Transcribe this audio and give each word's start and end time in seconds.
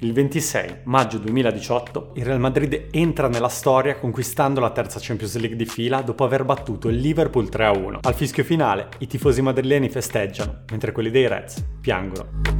Il 0.00 0.12
26 0.12 0.82
maggio 0.84 1.18
2018 1.18 2.12
il 2.14 2.24
Real 2.24 2.38
Madrid 2.38 2.86
entra 2.92 3.26
nella 3.26 3.48
storia 3.48 3.98
conquistando 3.98 4.60
la 4.60 4.70
terza 4.70 5.00
Champions 5.02 5.36
League 5.38 5.56
di 5.56 5.66
fila 5.66 6.02
dopo 6.02 6.22
aver 6.22 6.44
battuto 6.44 6.88
il 6.88 6.98
Liverpool 6.98 7.48
3-1. 7.50 7.98
Al 8.02 8.14
fischio 8.14 8.44
finale 8.44 8.90
i 8.98 9.08
tifosi 9.08 9.42
madrileni 9.42 9.88
festeggiano, 9.88 10.62
mentre 10.70 10.92
quelli 10.92 11.10
dei 11.10 11.26
Reds 11.26 11.64
piangono. 11.80 12.57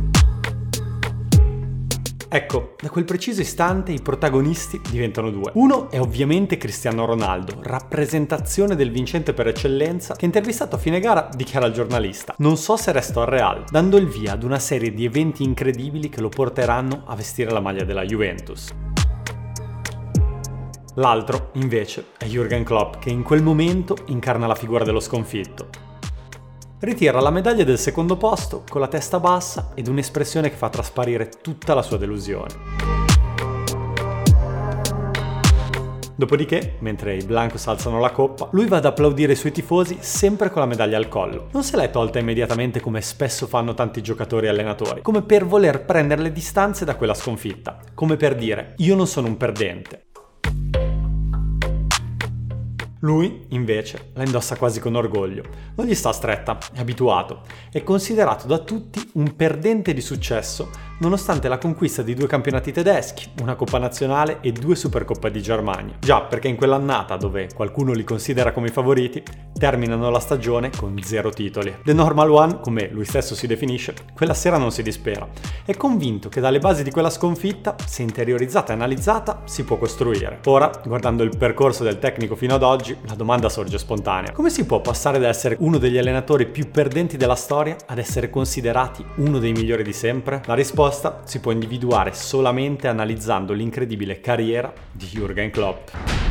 Ecco, 2.31 2.75
da 2.79 2.91
quel 2.91 3.07
preciso 3.07 3.41
istante 3.41 3.91
i 3.91 4.03
protagonisti 4.03 4.79
diventano 4.91 5.31
due. 5.31 5.51
Uno 5.55 5.91
è 5.91 5.99
ovviamente 5.99 6.59
Cristiano 6.59 7.07
Ronaldo, 7.07 7.61
rappresentazione 7.63 8.77
del 8.77 8.91
vincente 8.91 9.33
per 9.33 9.47
eccellenza, 9.47 10.15
che 10.15 10.27
intervistato 10.27 10.77
a 10.77 10.79
fine 10.79 11.01
gara 11.01 11.31
dichiara 11.35 11.65
al 11.65 11.73
giornalista: 11.73 12.35
Non 12.37 12.59
so 12.59 12.77
se 12.77 12.93
resto 12.93 13.23
al 13.23 13.29
Real, 13.29 13.65
dando 13.71 13.97
il 13.97 14.09
via 14.09 14.33
ad 14.33 14.43
una 14.43 14.59
serie 14.59 14.93
di 14.93 15.07
eventi 15.07 15.43
incredibili 15.43 16.11
che 16.11 16.21
lo 16.21 16.29
porteranno 16.29 17.05
a 17.07 17.17
vestire 17.17 17.51
la 17.51 17.61
maglia 17.61 17.85
della 17.85 18.05
Juventus. 18.05 18.75
L'altro, 20.97 21.49
invece, 21.55 22.09
è 22.19 22.27
Jürgen 22.27 22.63
Klopp, 22.63 22.97
che 22.99 23.09
in 23.09 23.23
quel 23.23 23.43
momento 23.43 23.97
incarna 24.09 24.47
la 24.47 24.55
figura 24.55 24.85
dello 24.85 25.01
sconfitto, 25.01 25.69
Ritira 26.81 27.19
la 27.19 27.31
medaglia 27.31 27.65
del 27.65 27.77
secondo 27.77 28.17
posto 28.17 28.63
con 28.69 28.81
la 28.81 28.87
testa 28.87 29.19
bassa 29.19 29.73
ed 29.75 29.89
un'espressione 29.89 30.49
che 30.49 30.55
fa 30.55 30.69
trasparire 30.69 31.29
tutta 31.29 31.75
la 31.75 31.83
sua 31.83 31.97
delusione. 31.97 32.55
Dopodiché, 36.15 36.77
mentre 36.79 37.17
i 37.17 37.25
Blancos 37.25 37.67
alzano 37.67 37.99
la 37.99 38.13
coppa, 38.13 38.49
lui 38.53 38.69
va 38.69 38.77
ad 38.77 38.85
applaudire 38.85 39.33
i 39.33 39.37
suoi 39.37 39.51
tifosi 39.51 39.99
sempre 40.01 40.51
con 40.51 40.61
la 40.61 40.69
medaglia 40.69 40.97
al 40.97 41.09
collo. 41.09 41.49
Non 41.51 41.65
se 41.65 41.77
l'è 41.77 41.91
tolta 41.91 42.21
immediatamente 42.21 42.79
come 42.79 43.01
spesso 43.01 43.49
fanno 43.49 43.75
tanti 43.75 44.01
giocatori 44.01 44.47
e 44.47 44.51
allenatori, 44.51 45.03
come 45.03 45.23
per 45.23 45.47
voler 45.47 45.85
prendere 45.85 46.23
le 46.23 46.33
distanze 46.33 46.85
da 46.85 46.95
quella 46.95 47.15
sconfitta, 47.15 47.81
come 47.93 48.17
per 48.17 48.37
dire 48.37 48.75
io 48.77 48.95
non 48.95 49.09
sono 49.09 49.27
un 49.27 49.37
perdente. 49.37 50.08
Lui, 53.01 53.47
invece, 53.51 54.11
la 54.15 54.25
indossa 54.25 54.57
quasi 54.57 54.81
con 54.81 54.97
orgoglio. 54.97 55.45
Non 55.77 55.87
gli 55.87 55.95
sta 55.95 56.13
stretta, 56.13 56.59
è 56.73 56.81
abituato. 56.81 57.43
È 57.71 57.83
considerato 57.85 58.47
da 58.47 58.59
tutti 58.59 59.11
un 59.15 59.37
perdente 59.37 59.95
di 59.95 60.01
successo 60.01 60.69
nonostante 60.99 61.49
la 61.49 61.59
conquista 61.59 62.03
di 62.03 62.15
due 62.15 62.27
campionati 62.27 62.73
tedeschi, 62.73 63.31
una 63.41 63.55
Coppa 63.55 63.79
Nazionale 63.79 64.39
e 64.41 64.53
due 64.53 64.75
Supercoppa 64.75 65.29
di 65.29 65.41
Germania. 65.41 65.95
Già, 66.01 66.23
perché 66.23 66.49
in 66.49 66.57
quell'annata, 66.57 67.17
dove 67.17 67.49
qualcuno 67.55 67.93
li 67.93 68.05
considera 68.05 68.53
come 68.53 68.69
i 68.69 68.73
favoriti, 68.73 69.23
terminano 69.53 70.11
la 70.11 70.21
stagione 70.21 70.71
con 70.77 70.99
zero 71.03 71.31
titoli. 71.31 71.77
The 71.85 71.93
Normal 71.93 72.31
One, 72.31 72.61
come 72.61 72.89
lui 72.91 73.05
stesso 73.05 73.35
si 73.35 73.47
definisce, 73.47 73.95
quella 74.15 74.35
sera 74.35 74.59
non 74.59 74.73
si 74.73 74.83
dispera. 74.83 75.27
È 75.65 75.77
convinto 75.77 76.29
che 76.29 76.41
dalle 76.41 76.59
basi 76.59 76.83
di 76.83 76.91
quella 76.91 77.11
sconfitta, 77.11 77.77
se 77.85 78.03
interiorizzata 78.03 78.73
e 78.73 78.77
analizzata, 78.77 79.43
si 79.45 79.65
può 79.65 79.77
costruire. 79.77 80.41
Ora, 80.47 80.71
guardando 80.85 81.23
il 81.23 81.37
percorso 81.37 81.85
del 81.85 81.99
tecnico 81.99 82.35
fino 82.35 82.55
ad 82.55 82.63
oggi, 82.63 82.97
la 83.07 83.15
domanda 83.15 83.49
sorge 83.49 83.79
spontanea. 83.79 84.33
Come 84.33 84.51
si 84.51 84.65
può 84.67 84.81
passare 84.81 85.19
da 85.19 85.29
essere 85.29 85.57
uno 85.61 85.79
degli 85.79 85.99
allenatori 85.99 86.47
più 86.47 86.71
perdenti 86.71 87.17
della 87.17 87.35
storia 87.35 87.77
ad 87.87 87.99
essere 87.99 88.31
considerati 88.31 89.05
uno 89.17 89.39
dei 89.39 89.53
migliori 89.53 89.83
di 89.83 89.93
sempre? 89.93 90.43
La 90.47 90.55
risposta 90.55 90.88
risposta 90.89 91.21
si 91.25 91.41
può 91.41 91.53
individuare 91.53 92.15
solamente 92.15 92.89
analizzando 92.89 93.53
l'incredibile 93.53 94.21
carriera 94.21 94.73
di 94.91 95.07
Jürgen 95.07 95.51
Klopp. 95.51 96.28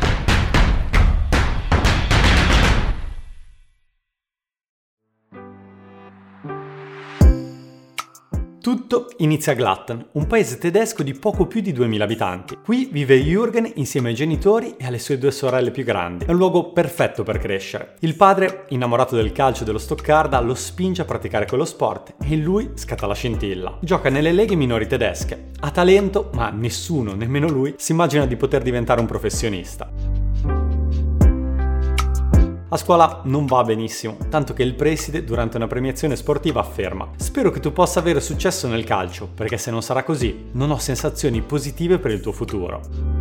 Tutto 8.68 9.08
inizia 9.20 9.54
a 9.54 9.56
Glatten, 9.56 10.08
un 10.12 10.28
paese 10.28 10.58
tedesco 10.58 11.02
di 11.02 11.14
poco 11.14 11.46
più 11.46 11.62
di 11.62 11.72
2000 11.72 12.04
abitanti. 12.04 12.58
Qui 12.62 12.90
vive 12.92 13.16
Jürgen 13.16 13.72
insieme 13.76 14.10
ai 14.10 14.14
genitori 14.14 14.76
e 14.76 14.86
alle 14.86 15.00
sue 15.00 15.18
due 15.18 15.32
sorelle 15.32 15.72
più 15.72 15.86
grandi. 15.86 16.26
È 16.26 16.32
un 16.32 16.36
luogo 16.36 16.74
perfetto 16.74 17.24
per 17.24 17.38
crescere. 17.38 17.96
Il 18.00 18.18
padre, 18.18 18.66
innamorato 18.72 19.16
del 19.16 19.32
calcio 19.32 19.62
e 19.62 19.66
dello 19.66 19.78
Stoccarda, 19.78 20.42
lo 20.42 20.54
spinge 20.54 21.02
a 21.02 21.06
praticare 21.06 21.48
quello 21.48 21.64
sport 21.64 22.16
e 22.22 22.36
lui 22.36 22.72
scatta 22.74 23.08
la 23.08 23.14
scintilla. 23.14 23.78
Gioca 23.80 24.10
nelle 24.10 24.34
leghe 24.34 24.56
minori 24.56 24.86
tedesche. 24.86 25.52
Ha 25.62 25.72
talento, 25.72 26.30
ma 26.34 26.50
nessuno, 26.50 27.14
nemmeno 27.14 27.48
lui, 27.48 27.76
si 27.78 27.94
immagina 27.94 28.26
di 28.26 28.36
poter 28.36 28.64
diventare 28.64 29.00
un 29.00 29.06
professionista. 29.06 30.27
A 32.70 32.76
scuola 32.76 33.22
non 33.24 33.46
va 33.46 33.64
benissimo, 33.64 34.18
tanto 34.30 34.54
che 34.54 34.62
il 34.62 34.74
preside 34.74 35.24
durante 35.24 35.56
una 35.56 35.68
premiazione 35.68 36.18
sportiva 36.18 36.60
afferma 36.60 37.08
Spero 37.16 37.50
che 37.50 37.62
tu 37.62 37.72
possa 37.72 38.00
avere 38.00 38.20
successo 38.20 38.68
nel 38.68 38.84
calcio, 38.84 39.30
perché 39.34 39.58
se 39.58 39.72
non 39.72 39.82
sarà 39.82 40.04
così 40.04 40.48
non 40.52 40.72
ho 40.72 40.78
sensazioni 40.78 41.42
positive 41.42 41.98
per 41.98 42.12
il 42.12 42.20
tuo 42.20 42.34
futuro. 42.34 43.17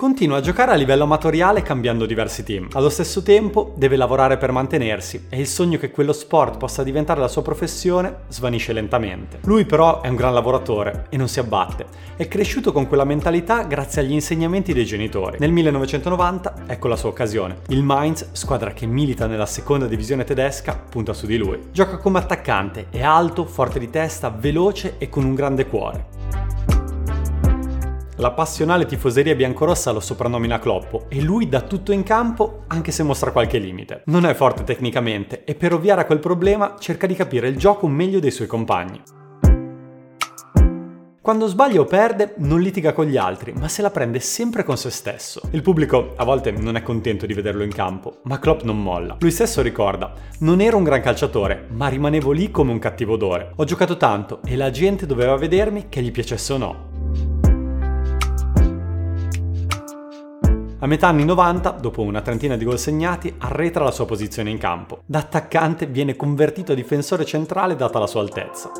Continua 0.00 0.38
a 0.38 0.40
giocare 0.40 0.72
a 0.72 0.76
livello 0.76 1.02
amatoriale 1.04 1.60
cambiando 1.60 2.06
diversi 2.06 2.42
team. 2.42 2.68
Allo 2.72 2.88
stesso 2.88 3.22
tempo 3.22 3.74
deve 3.76 3.96
lavorare 3.96 4.38
per 4.38 4.50
mantenersi 4.50 5.26
e 5.28 5.38
il 5.38 5.46
sogno 5.46 5.76
che 5.76 5.90
quello 5.90 6.14
sport 6.14 6.56
possa 6.56 6.82
diventare 6.82 7.20
la 7.20 7.28
sua 7.28 7.42
professione 7.42 8.20
svanisce 8.28 8.72
lentamente. 8.72 9.40
Lui 9.42 9.66
però 9.66 10.00
è 10.00 10.08
un 10.08 10.16
gran 10.16 10.32
lavoratore 10.32 11.04
e 11.10 11.18
non 11.18 11.28
si 11.28 11.38
abbatte. 11.38 11.84
È 12.16 12.26
cresciuto 12.28 12.72
con 12.72 12.88
quella 12.88 13.04
mentalità 13.04 13.64
grazie 13.64 14.00
agli 14.00 14.12
insegnamenti 14.12 14.72
dei 14.72 14.86
genitori. 14.86 15.36
Nel 15.38 15.52
1990 15.52 16.54
ecco 16.66 16.88
la 16.88 16.96
sua 16.96 17.10
occasione. 17.10 17.58
Il 17.66 17.82
Mainz, 17.82 18.30
squadra 18.32 18.72
che 18.72 18.86
milita 18.86 19.26
nella 19.26 19.44
seconda 19.44 19.84
divisione 19.84 20.24
tedesca, 20.24 20.82
punta 20.88 21.12
su 21.12 21.26
di 21.26 21.36
lui. 21.36 21.60
Gioca 21.72 21.98
come 21.98 22.20
attaccante, 22.20 22.86
è 22.88 23.02
alto, 23.02 23.44
forte 23.44 23.78
di 23.78 23.90
testa, 23.90 24.30
veloce 24.34 24.94
e 24.96 25.10
con 25.10 25.24
un 25.24 25.34
grande 25.34 25.66
cuore. 25.66 26.20
La 28.20 28.32
passionale 28.32 28.84
tifoseria 28.84 29.34
biancorossa 29.34 29.92
lo 29.92 30.00
soprannomina 30.00 30.58
Cloppo 30.58 31.06
e 31.08 31.22
lui 31.22 31.48
dà 31.48 31.62
tutto 31.62 31.90
in 31.90 32.02
campo 32.02 32.64
anche 32.66 32.92
se 32.92 33.02
mostra 33.02 33.32
qualche 33.32 33.56
limite. 33.56 34.02
Non 34.06 34.26
è 34.26 34.34
forte 34.34 34.62
tecnicamente 34.62 35.42
e 35.44 35.54
per 35.54 35.72
ovviare 35.72 36.02
a 36.02 36.04
quel 36.04 36.18
problema 36.18 36.74
cerca 36.78 37.06
di 37.06 37.14
capire 37.14 37.48
il 37.48 37.56
gioco 37.56 37.88
meglio 37.88 38.20
dei 38.20 38.30
suoi 38.30 38.46
compagni. 38.46 39.00
Quando 41.22 41.46
sbaglia 41.46 41.80
o 41.80 41.84
perde 41.86 42.34
non 42.38 42.60
litiga 42.60 42.92
con 42.92 43.06
gli 43.06 43.16
altri, 43.16 43.54
ma 43.54 43.68
se 43.68 43.80
la 43.80 43.90
prende 43.90 44.20
sempre 44.20 44.64
con 44.64 44.76
se 44.76 44.90
stesso. 44.90 45.40
Il 45.52 45.62
pubblico 45.62 46.12
a 46.16 46.24
volte 46.24 46.50
non 46.50 46.76
è 46.76 46.82
contento 46.82 47.24
di 47.24 47.32
vederlo 47.32 47.62
in 47.62 47.72
campo, 47.72 48.20
ma 48.24 48.38
Klopp 48.38 48.62
non 48.62 48.82
molla. 48.82 49.16
Lui 49.20 49.30
stesso 49.30 49.62
ricorda, 49.62 50.12
non 50.40 50.60
ero 50.60 50.76
un 50.76 50.84
gran 50.84 51.00
calciatore, 51.00 51.68
ma 51.70 51.88
rimanevo 51.88 52.32
lì 52.32 52.50
come 52.50 52.72
un 52.72 52.78
cattivo 52.78 53.14
odore. 53.14 53.52
Ho 53.56 53.64
giocato 53.64 53.96
tanto 53.96 54.40
e 54.44 54.56
la 54.56 54.70
gente 54.70 55.06
doveva 55.06 55.36
vedermi 55.36 55.86
che 55.88 56.02
gli 56.02 56.10
piacesse 56.10 56.52
o 56.52 56.58
no. 56.58 56.89
A 60.82 60.86
metà 60.86 61.08
anni 61.08 61.26
90, 61.26 61.72
dopo 61.72 62.00
una 62.00 62.22
trentina 62.22 62.56
di 62.56 62.64
gol 62.64 62.78
segnati, 62.78 63.34
arretra 63.36 63.84
la 63.84 63.90
sua 63.90 64.06
posizione 64.06 64.48
in 64.48 64.56
campo. 64.56 65.02
Da 65.04 65.18
attaccante 65.18 65.84
viene 65.84 66.16
convertito 66.16 66.72
a 66.72 66.74
difensore 66.74 67.26
centrale 67.26 67.76
data 67.76 67.98
la 67.98 68.06
sua 68.06 68.22
altezza. 68.22 68.70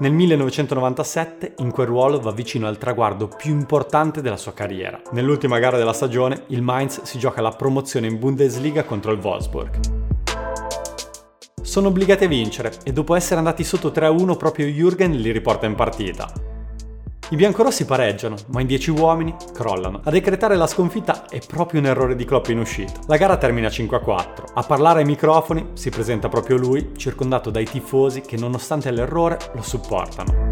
Nel 0.00 0.12
1997 0.12 1.54
in 1.58 1.70
quel 1.70 1.86
ruolo 1.86 2.18
va 2.18 2.32
vicino 2.32 2.66
al 2.66 2.76
traguardo 2.76 3.28
più 3.28 3.52
importante 3.52 4.20
della 4.20 4.36
sua 4.36 4.52
carriera. 4.52 5.00
Nell'ultima 5.12 5.60
gara 5.60 5.76
della 5.76 5.92
stagione 5.92 6.42
il 6.48 6.62
Mainz 6.62 7.02
si 7.02 7.20
gioca 7.20 7.40
la 7.40 7.50
promozione 7.50 8.08
in 8.08 8.18
Bundesliga 8.18 8.82
contro 8.82 9.12
il 9.12 9.20
Wolfsburg. 9.22 9.78
Sono 11.62 11.86
obbligati 11.86 12.24
a 12.24 12.28
vincere 12.28 12.72
e 12.82 12.92
dopo 12.92 13.14
essere 13.14 13.38
andati 13.38 13.62
sotto 13.62 13.92
3-1 13.92 14.36
proprio 14.36 14.66
Jürgen 14.66 15.12
li 15.12 15.30
riporta 15.30 15.66
in 15.66 15.76
partita. 15.76 16.57
I 17.30 17.36
biancorossi 17.36 17.84
pareggiano, 17.84 18.36
ma 18.46 18.62
in 18.62 18.66
10 18.66 18.90
uomini 18.90 19.34
crollano. 19.52 20.00
A 20.02 20.10
decretare 20.10 20.56
la 20.56 20.66
sconfitta 20.66 21.26
è 21.28 21.40
proprio 21.46 21.80
un 21.80 21.86
errore 21.86 22.16
di 22.16 22.24
Klopp 22.24 22.48
in 22.48 22.58
uscita. 22.58 23.00
La 23.06 23.18
gara 23.18 23.36
termina 23.36 23.68
5-4. 23.68 24.52
A 24.54 24.62
parlare 24.62 25.00
ai 25.00 25.04
microfoni 25.04 25.72
si 25.74 25.90
presenta 25.90 26.30
proprio 26.30 26.56
lui, 26.56 26.92
circondato 26.96 27.50
dai 27.50 27.66
tifosi 27.66 28.22
che 28.22 28.38
nonostante 28.38 28.90
l'errore 28.90 29.36
lo 29.52 29.60
supportano. 29.60 30.47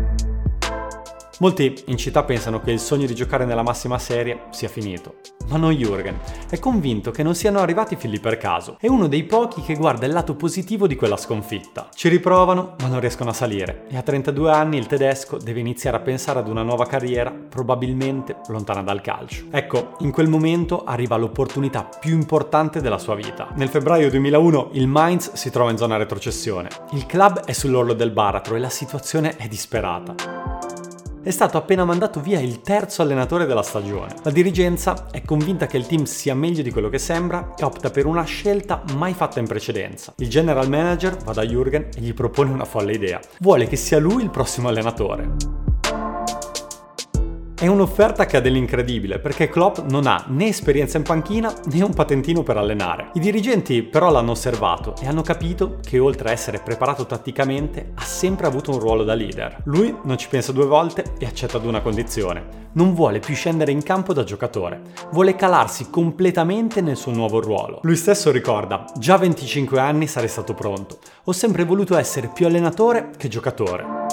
Molti 1.38 1.82
in 1.88 1.98
città 1.98 2.22
pensano 2.22 2.62
che 2.62 2.70
il 2.70 2.78
sogno 2.78 3.04
di 3.04 3.14
giocare 3.14 3.44
nella 3.44 3.62
massima 3.62 3.98
serie 3.98 4.44
sia 4.52 4.68
finito, 4.68 5.16
ma 5.48 5.58
non 5.58 5.72
Jürgen. 5.72 6.14
È 6.48 6.58
convinto 6.58 7.10
che 7.10 7.22
non 7.22 7.34
siano 7.34 7.58
arrivati 7.58 7.94
figli 7.96 8.20
per 8.20 8.38
caso. 8.38 8.78
È 8.80 8.88
uno 8.88 9.06
dei 9.06 9.24
pochi 9.24 9.60
che 9.60 9.74
guarda 9.74 10.06
il 10.06 10.12
lato 10.12 10.34
positivo 10.34 10.86
di 10.86 10.96
quella 10.96 11.18
sconfitta. 11.18 11.90
Ci 11.94 12.08
riprovano, 12.08 12.76
ma 12.80 12.86
non 12.86 13.00
riescono 13.00 13.28
a 13.28 13.34
salire. 13.34 13.84
E 13.90 13.98
a 13.98 14.02
32 14.02 14.50
anni 14.50 14.78
il 14.78 14.86
tedesco 14.86 15.36
deve 15.36 15.60
iniziare 15.60 15.98
a 15.98 16.00
pensare 16.00 16.38
ad 16.38 16.48
una 16.48 16.62
nuova 16.62 16.86
carriera, 16.86 17.30
probabilmente 17.30 18.36
lontana 18.48 18.82
dal 18.82 19.02
calcio. 19.02 19.44
Ecco, 19.50 19.96
in 19.98 20.12
quel 20.12 20.28
momento 20.28 20.84
arriva 20.84 21.16
l'opportunità 21.16 21.86
più 22.00 22.14
importante 22.14 22.80
della 22.80 22.98
sua 22.98 23.14
vita. 23.14 23.48
Nel 23.56 23.68
febbraio 23.68 24.08
2001 24.08 24.70
il 24.72 24.86
Mainz 24.86 25.34
si 25.34 25.50
trova 25.50 25.70
in 25.70 25.76
zona 25.76 25.98
retrocessione. 25.98 26.70
Il 26.92 27.04
club 27.04 27.44
è 27.44 27.52
sull'orlo 27.52 27.92
del 27.92 28.10
baratro 28.10 28.54
e 28.54 28.58
la 28.58 28.70
situazione 28.70 29.36
è 29.36 29.46
disperata. 29.48 30.65
È 31.26 31.32
stato 31.32 31.58
appena 31.58 31.84
mandato 31.84 32.20
via 32.20 32.38
il 32.38 32.60
terzo 32.60 33.02
allenatore 33.02 33.46
della 33.46 33.64
stagione. 33.64 34.14
La 34.22 34.30
dirigenza 34.30 35.08
è 35.10 35.22
convinta 35.22 35.66
che 35.66 35.76
il 35.76 35.84
team 35.84 36.04
sia 36.04 36.36
meglio 36.36 36.62
di 36.62 36.70
quello 36.70 36.88
che 36.88 37.00
sembra 37.00 37.54
e 37.56 37.64
opta 37.64 37.90
per 37.90 38.06
una 38.06 38.22
scelta 38.22 38.84
mai 38.94 39.12
fatta 39.12 39.40
in 39.40 39.48
precedenza. 39.48 40.14
Il 40.18 40.28
general 40.28 40.68
manager 40.68 41.16
va 41.16 41.32
da 41.32 41.42
Jürgen 41.42 41.88
e 41.96 42.00
gli 42.00 42.14
propone 42.14 42.52
una 42.52 42.64
folle 42.64 42.92
idea. 42.92 43.18
Vuole 43.40 43.66
che 43.66 43.74
sia 43.74 43.98
lui 43.98 44.22
il 44.22 44.30
prossimo 44.30 44.68
allenatore. 44.68 45.65
È 47.58 47.66
un'offerta 47.66 48.26
che 48.26 48.36
ha 48.36 48.40
dell'incredibile 48.40 49.18
perché 49.18 49.48
Klopp 49.48 49.78
non 49.88 50.06
ha 50.06 50.26
né 50.28 50.48
esperienza 50.48 50.98
in 50.98 51.04
panchina 51.04 51.50
né 51.72 51.82
un 51.82 51.94
patentino 51.94 52.42
per 52.42 52.58
allenare. 52.58 53.12
I 53.14 53.18
dirigenti 53.18 53.82
però 53.82 54.10
l'hanno 54.10 54.32
osservato 54.32 54.94
e 55.00 55.06
hanno 55.06 55.22
capito 55.22 55.78
che 55.82 55.98
oltre 55.98 56.28
a 56.28 56.32
essere 56.32 56.60
preparato 56.62 57.06
tatticamente 57.06 57.92
ha 57.94 58.02
sempre 58.02 58.46
avuto 58.46 58.72
un 58.72 58.78
ruolo 58.78 59.04
da 59.04 59.14
leader. 59.14 59.62
Lui 59.64 59.96
non 60.02 60.18
ci 60.18 60.28
pensa 60.28 60.52
due 60.52 60.66
volte 60.66 61.14
e 61.16 61.24
accetta 61.24 61.56
ad 61.56 61.64
una 61.64 61.80
condizione. 61.80 62.64
Non 62.72 62.92
vuole 62.92 63.20
più 63.20 63.34
scendere 63.34 63.72
in 63.72 63.82
campo 63.82 64.12
da 64.12 64.22
giocatore, 64.22 64.82
vuole 65.12 65.34
calarsi 65.34 65.88
completamente 65.88 66.82
nel 66.82 66.98
suo 66.98 67.12
nuovo 67.12 67.40
ruolo. 67.40 67.80
Lui 67.84 67.96
stesso 67.96 68.30
ricorda, 68.30 68.84
già 68.98 69.14
a 69.14 69.18
25 69.18 69.80
anni 69.80 70.06
sarei 70.06 70.28
stato 70.28 70.52
pronto, 70.52 70.98
ho 71.24 71.32
sempre 71.32 71.64
voluto 71.64 71.96
essere 71.96 72.28
più 72.28 72.44
allenatore 72.44 73.12
che 73.16 73.28
giocatore 73.28 74.06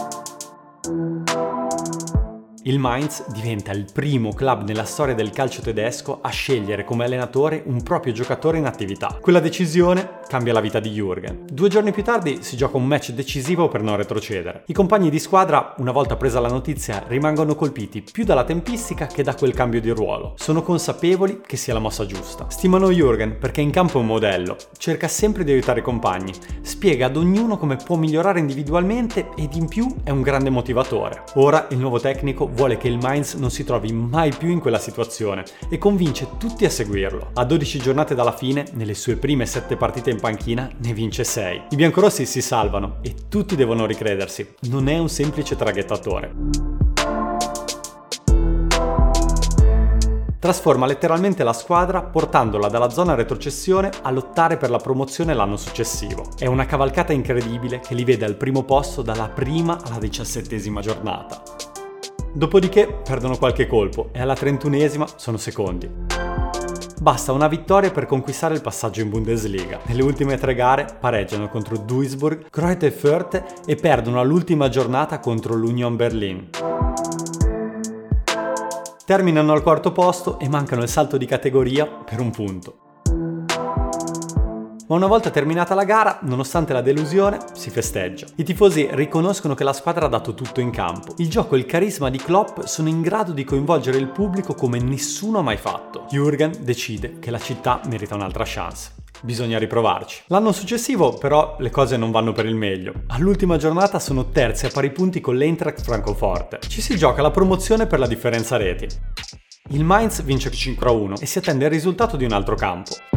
il 2.66 2.80
Mainz 2.80 3.30
diventa 3.30 3.74
il 3.74 3.86
primo 3.92 4.32
club 4.32 4.64
nella 4.64 4.86
storia 4.86 5.14
del 5.14 5.32
calcio 5.32 5.62
tedesco 5.62 6.20
a 6.22 6.30
scegliere 6.30 6.86
come 6.86 7.04
allenatore 7.04 7.62
un 7.66 7.84
proprio 7.84 8.14
giocatore 8.14 8.58
in 8.58 8.66
attività. 8.66 9.18
Quella 9.20 9.42
decisione 9.42 10.22
cambia 10.34 10.54
la 10.54 10.62
vita 10.62 10.80
di 10.80 10.90
Jürgen. 10.90 11.46
Due 11.46 11.70
giorni 11.70 11.92
più 11.92 12.02
tardi 12.02 12.40
si 12.42 12.58
gioca 12.58 12.78
un 12.78 12.88
match 12.88 13.12
decisivo 13.12 13.68
per 13.68 13.84
non 13.84 13.98
retrocedere. 13.98 14.64
I 14.66 14.74
compagni 14.74 15.12
di 15.12 15.20
squadra, 15.20 15.76
una 15.78 15.92
volta 15.92 16.16
presa 16.16 16.40
la 16.40 16.48
notizia, 16.48 17.04
rimangono 17.06 17.54
colpiti 17.54 18.04
più 18.12 18.24
dalla 18.24 18.44
tempistica 18.44 19.06
che 19.06 19.22
da 19.22 19.36
quel 19.36 19.54
cambio 19.54 19.80
di 19.80 19.92
ruolo. 19.92 20.34
Sono 20.38 20.64
consapevoli 20.64 21.42
che 21.46 21.56
sia 21.56 21.76
la 21.76 21.80
mossa 21.80 22.08
giusta. 22.08 22.48
Stimano 22.50 22.90
Jürgen 22.90 23.38
perché 23.38 23.62
in 23.62 23.70
campo 23.70 24.00
è 24.00 24.02
un 24.02 24.08
modello, 24.08 24.58
cerca 24.76 25.08
sempre 25.08 25.44
di 25.44 25.52
aiutare 25.52 25.82
i 25.82 25.84
compagni, 25.84 26.34
spiega 26.62 27.06
ad 27.06 27.16
ognuno 27.16 27.60
come 27.60 27.76
può 27.76 27.96
migliorare 27.96 28.40
individualmente 28.40 29.30
ed 29.36 29.54
in 29.54 29.68
più 29.68 29.86
è 30.04 30.10
un 30.10 30.24
grande 30.24 30.50
motivatore. 30.50 31.26
Ora 31.36 31.68
il 31.70 31.78
nuovo 31.78 32.00
tecnico 32.00 32.50
vuole 32.52 32.78
che 32.78 32.88
il 32.88 32.98
Mainz 32.98 33.36
non 33.36 33.52
si 33.52 33.64
trovi 33.64 33.94
mai 33.94 34.34
più 34.36 34.50
in 34.50 34.60
quella 34.60 34.80
situazione 34.80 35.44
e 35.70 35.78
convince 35.78 36.28
tutti 36.40 36.66
a 36.66 36.72
seguirlo. 36.72 37.30
A 37.36 37.46
12 37.46 37.78
giornate 37.78 38.16
dalla 38.16 38.36
fine, 38.36 38.66
nelle 38.72 38.96
sue 38.96 39.18
prime 39.18 39.46
7 39.46 39.76
partite 39.76 40.10
in 40.10 40.22
panchina, 40.24 40.72
ne 40.78 40.94
vince 40.94 41.26
6. 41.26 41.64
I 41.72 41.76
biancorossi 41.76 42.26
si 42.26 42.42
salvano 42.42 43.00
e 43.02 43.14
tutti 43.28 43.58
devono 43.58 43.86
ricredersi. 43.86 44.56
Non 44.70 44.88
è 44.88 44.98
un 44.98 45.10
semplice 45.10 45.58
traghettatore. 45.58 46.72
trasforma 50.40 50.86
letteralmente 50.86 51.42
la 51.42 51.54
squadra 51.54 52.04
portandola 52.04 52.68
dalla 52.68 52.90
zona 52.90 53.16
retrocessione 53.16 53.90
a 54.02 54.12
lottare 54.12 54.58
per 54.58 54.70
la 54.70 54.78
promozione 54.78 55.34
l'anno 55.34 55.56
successivo. 55.56 56.32
È 56.38 56.48
una 56.48 56.66
cavalcata 56.66 57.14
incredibile 57.14 57.80
che 57.80 57.94
li 57.94 58.04
vede 58.04 58.26
al 58.26 58.36
primo 58.36 58.64
posto 58.64 59.02
dalla 59.02 59.30
prima 59.30 59.80
alla 59.82 60.00
diciassettesima 60.00 60.82
giornata. 60.82 61.42
Dopodiché 62.34 62.88
perdono 63.06 63.38
qualche 63.38 63.68
colpo 63.68 64.10
e 64.12 64.20
alla 64.20 64.36
trentunesima 64.36 65.08
sono 65.16 65.38
secondi. 65.38 66.23
Basta 67.04 67.34
una 67.34 67.50
vittoria 67.50 67.92
per 67.92 68.06
conquistare 68.06 68.54
il 68.54 68.62
passaggio 68.62 69.02
in 69.02 69.10
Bundesliga. 69.10 69.82
Nelle 69.88 70.04
ultime 70.04 70.38
tre 70.38 70.56
gare 70.56 70.88
pareggiano 71.02 71.50
contro 71.50 71.76
Duisburg, 71.76 72.50
Greuther 72.50 72.94
Fürth 72.94 73.64
e 73.66 73.76
perdono 73.76 74.22
all'ultima 74.22 74.70
giornata 74.70 75.20
contro 75.20 75.54
l'Union 75.54 75.98
Berlin. 75.98 76.50
Terminano 79.06 79.52
al 79.52 79.64
quarto 79.64 79.92
posto 79.92 80.40
e 80.40 80.48
mancano 80.48 80.82
il 80.82 80.88
salto 80.88 81.18
di 81.18 81.26
categoria 81.26 81.86
per 81.88 82.22
un 82.22 82.32
punto. 82.32 82.93
Ma 84.88 84.96
una 84.96 85.08
volta 85.08 85.30
terminata 85.30 85.76
la 85.76 85.86
gara, 85.86 86.20
nonostante 86.24 86.74
la 86.74 86.82
delusione, 86.82 87.40
si 87.54 87.70
festeggia. 87.70 88.26
I 88.36 88.44
tifosi 88.44 88.90
riconoscono 88.92 89.54
che 89.54 89.64
la 89.64 89.72
squadra 89.72 90.08
ha 90.08 90.10
dato 90.10 90.34
tutto 90.34 90.60
in 90.60 90.72
campo. 90.72 91.14
Il 91.18 91.30
gioco 91.30 91.56
e 91.56 91.60
il 91.60 91.66
carisma 91.66 92.10
di 92.10 92.18
Klopp 92.18 92.62
sono 92.64 92.90
in 92.90 93.02
grado 93.02 93.32
di 93.32 93.46
coinvolgere 93.46 93.98
il 93.98 94.10
pubblico 94.10 94.54
come 94.54 94.80
nessuno 94.80 95.40
ha 95.40 95.42
mai 95.44 95.58
fatto. 95.58 96.06
Jürgen 96.10 96.52
decide 96.60 97.20
che 97.20 97.32
la 97.32 97.40
città 97.40 97.80
merita 97.86 98.16
un'altra 98.16 98.44
chance 98.46 99.02
bisogna 99.24 99.58
riprovarci. 99.58 100.24
L'anno 100.28 100.52
successivo 100.52 101.14
però 101.14 101.56
le 101.60 101.70
cose 101.70 101.96
non 101.96 102.12
vanno 102.12 102.34
per 102.34 102.46
il 102.46 102.56
meglio. 102.56 103.04
All'ultima 103.08 103.56
giornata 103.56 103.98
sono 103.98 104.30
terzi 104.30 104.66
a 104.66 104.70
pari 104.70 104.92
punti 104.92 105.22
con 105.22 105.38
l'Eintracht 105.38 105.82
Francoforte. 105.82 106.60
Ci 106.68 106.82
si 106.82 106.98
gioca 106.98 107.22
la 107.22 107.32
promozione 107.32 107.88
per 107.88 108.00
la 108.00 108.08
differenza 108.08 108.58
reti. 108.58 108.88
Il 109.70 109.86
Mainz 109.86 110.22
vince 110.24 110.50
5-1 110.50 111.22
e 111.22 111.26
si 111.26 111.38
attende 111.38 111.66
il 111.66 111.72
risultato 111.72 112.18
di 112.18 112.26
un 112.26 112.34
altro 112.34 112.56
campo. 112.56 113.13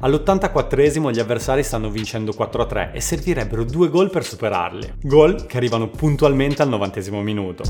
All'84esimo 0.00 1.10
gli 1.10 1.18
avversari 1.18 1.64
stanno 1.64 1.90
vincendo 1.90 2.32
4-3 2.32 2.92
e 2.92 3.00
servirebbero 3.00 3.64
due 3.64 3.88
gol 3.88 4.10
per 4.10 4.24
superarli. 4.24 4.94
Gol 5.02 5.46
che 5.46 5.56
arrivano 5.56 5.88
puntualmente 5.88 6.62
al 6.62 6.68
90 6.68 7.00
minuto. 7.22 7.64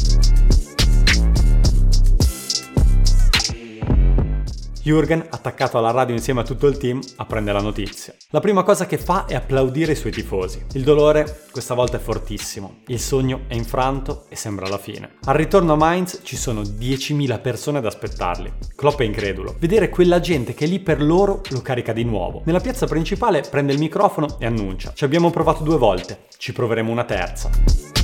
Jürgen, 4.88 5.22
attaccato 5.28 5.76
alla 5.76 5.90
radio 5.90 6.14
insieme 6.14 6.40
a 6.40 6.44
tutto 6.44 6.66
il 6.66 6.78
team, 6.78 6.98
apprende 7.16 7.52
la 7.52 7.60
notizia. 7.60 8.14
La 8.30 8.40
prima 8.40 8.62
cosa 8.62 8.86
che 8.86 8.96
fa 8.96 9.26
è 9.26 9.34
applaudire 9.34 9.92
i 9.92 9.96
suoi 9.96 10.12
tifosi. 10.12 10.64
Il 10.72 10.82
dolore 10.82 11.44
questa 11.50 11.74
volta 11.74 11.98
è 11.98 12.00
fortissimo, 12.00 12.78
il 12.86 12.98
sogno 12.98 13.42
è 13.48 13.54
infranto 13.54 14.24
e 14.30 14.36
sembra 14.36 14.66
la 14.66 14.78
fine. 14.78 15.16
Al 15.24 15.34
ritorno 15.34 15.74
a 15.74 15.76
Mainz 15.76 16.20
ci 16.22 16.36
sono 16.36 16.62
10.000 16.62 17.38
persone 17.42 17.78
ad 17.78 17.84
aspettarli. 17.84 18.50
Klopp 18.74 19.00
è 19.00 19.04
incredulo. 19.04 19.56
Vedere 19.58 19.90
quella 19.90 20.20
gente 20.20 20.54
che 20.54 20.64
è 20.64 20.68
lì 20.68 20.80
per 20.80 21.02
loro 21.02 21.42
lo 21.50 21.60
carica 21.60 21.92
di 21.92 22.04
nuovo. 22.04 22.40
Nella 22.46 22.60
piazza 22.60 22.86
principale 22.86 23.42
prende 23.42 23.74
il 23.74 23.78
microfono 23.78 24.38
e 24.38 24.46
annuncia. 24.46 24.92
Ci 24.94 25.04
abbiamo 25.04 25.30
provato 25.30 25.62
due 25.62 25.76
volte, 25.76 26.28
ci 26.38 26.54
proveremo 26.54 26.90
una 26.90 27.04
terza. 27.04 27.97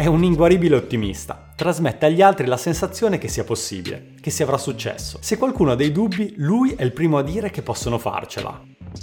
È 0.00 0.06
un 0.06 0.24
inguaribile 0.24 0.76
ottimista. 0.76 1.52
Trasmette 1.54 2.06
agli 2.06 2.22
altri 2.22 2.46
la 2.46 2.56
sensazione 2.56 3.18
che 3.18 3.28
sia 3.28 3.44
possibile, 3.44 4.14
che 4.22 4.30
si 4.30 4.42
avrà 4.42 4.56
successo. 4.56 5.18
Se 5.20 5.36
qualcuno 5.36 5.72
ha 5.72 5.74
dei 5.74 5.92
dubbi, 5.92 6.32
lui 6.38 6.72
è 6.72 6.82
il 6.84 6.92
primo 6.92 7.18
a 7.18 7.22
dire 7.22 7.50
che 7.50 7.60
possono 7.60 7.98
farcela. 7.98 8.62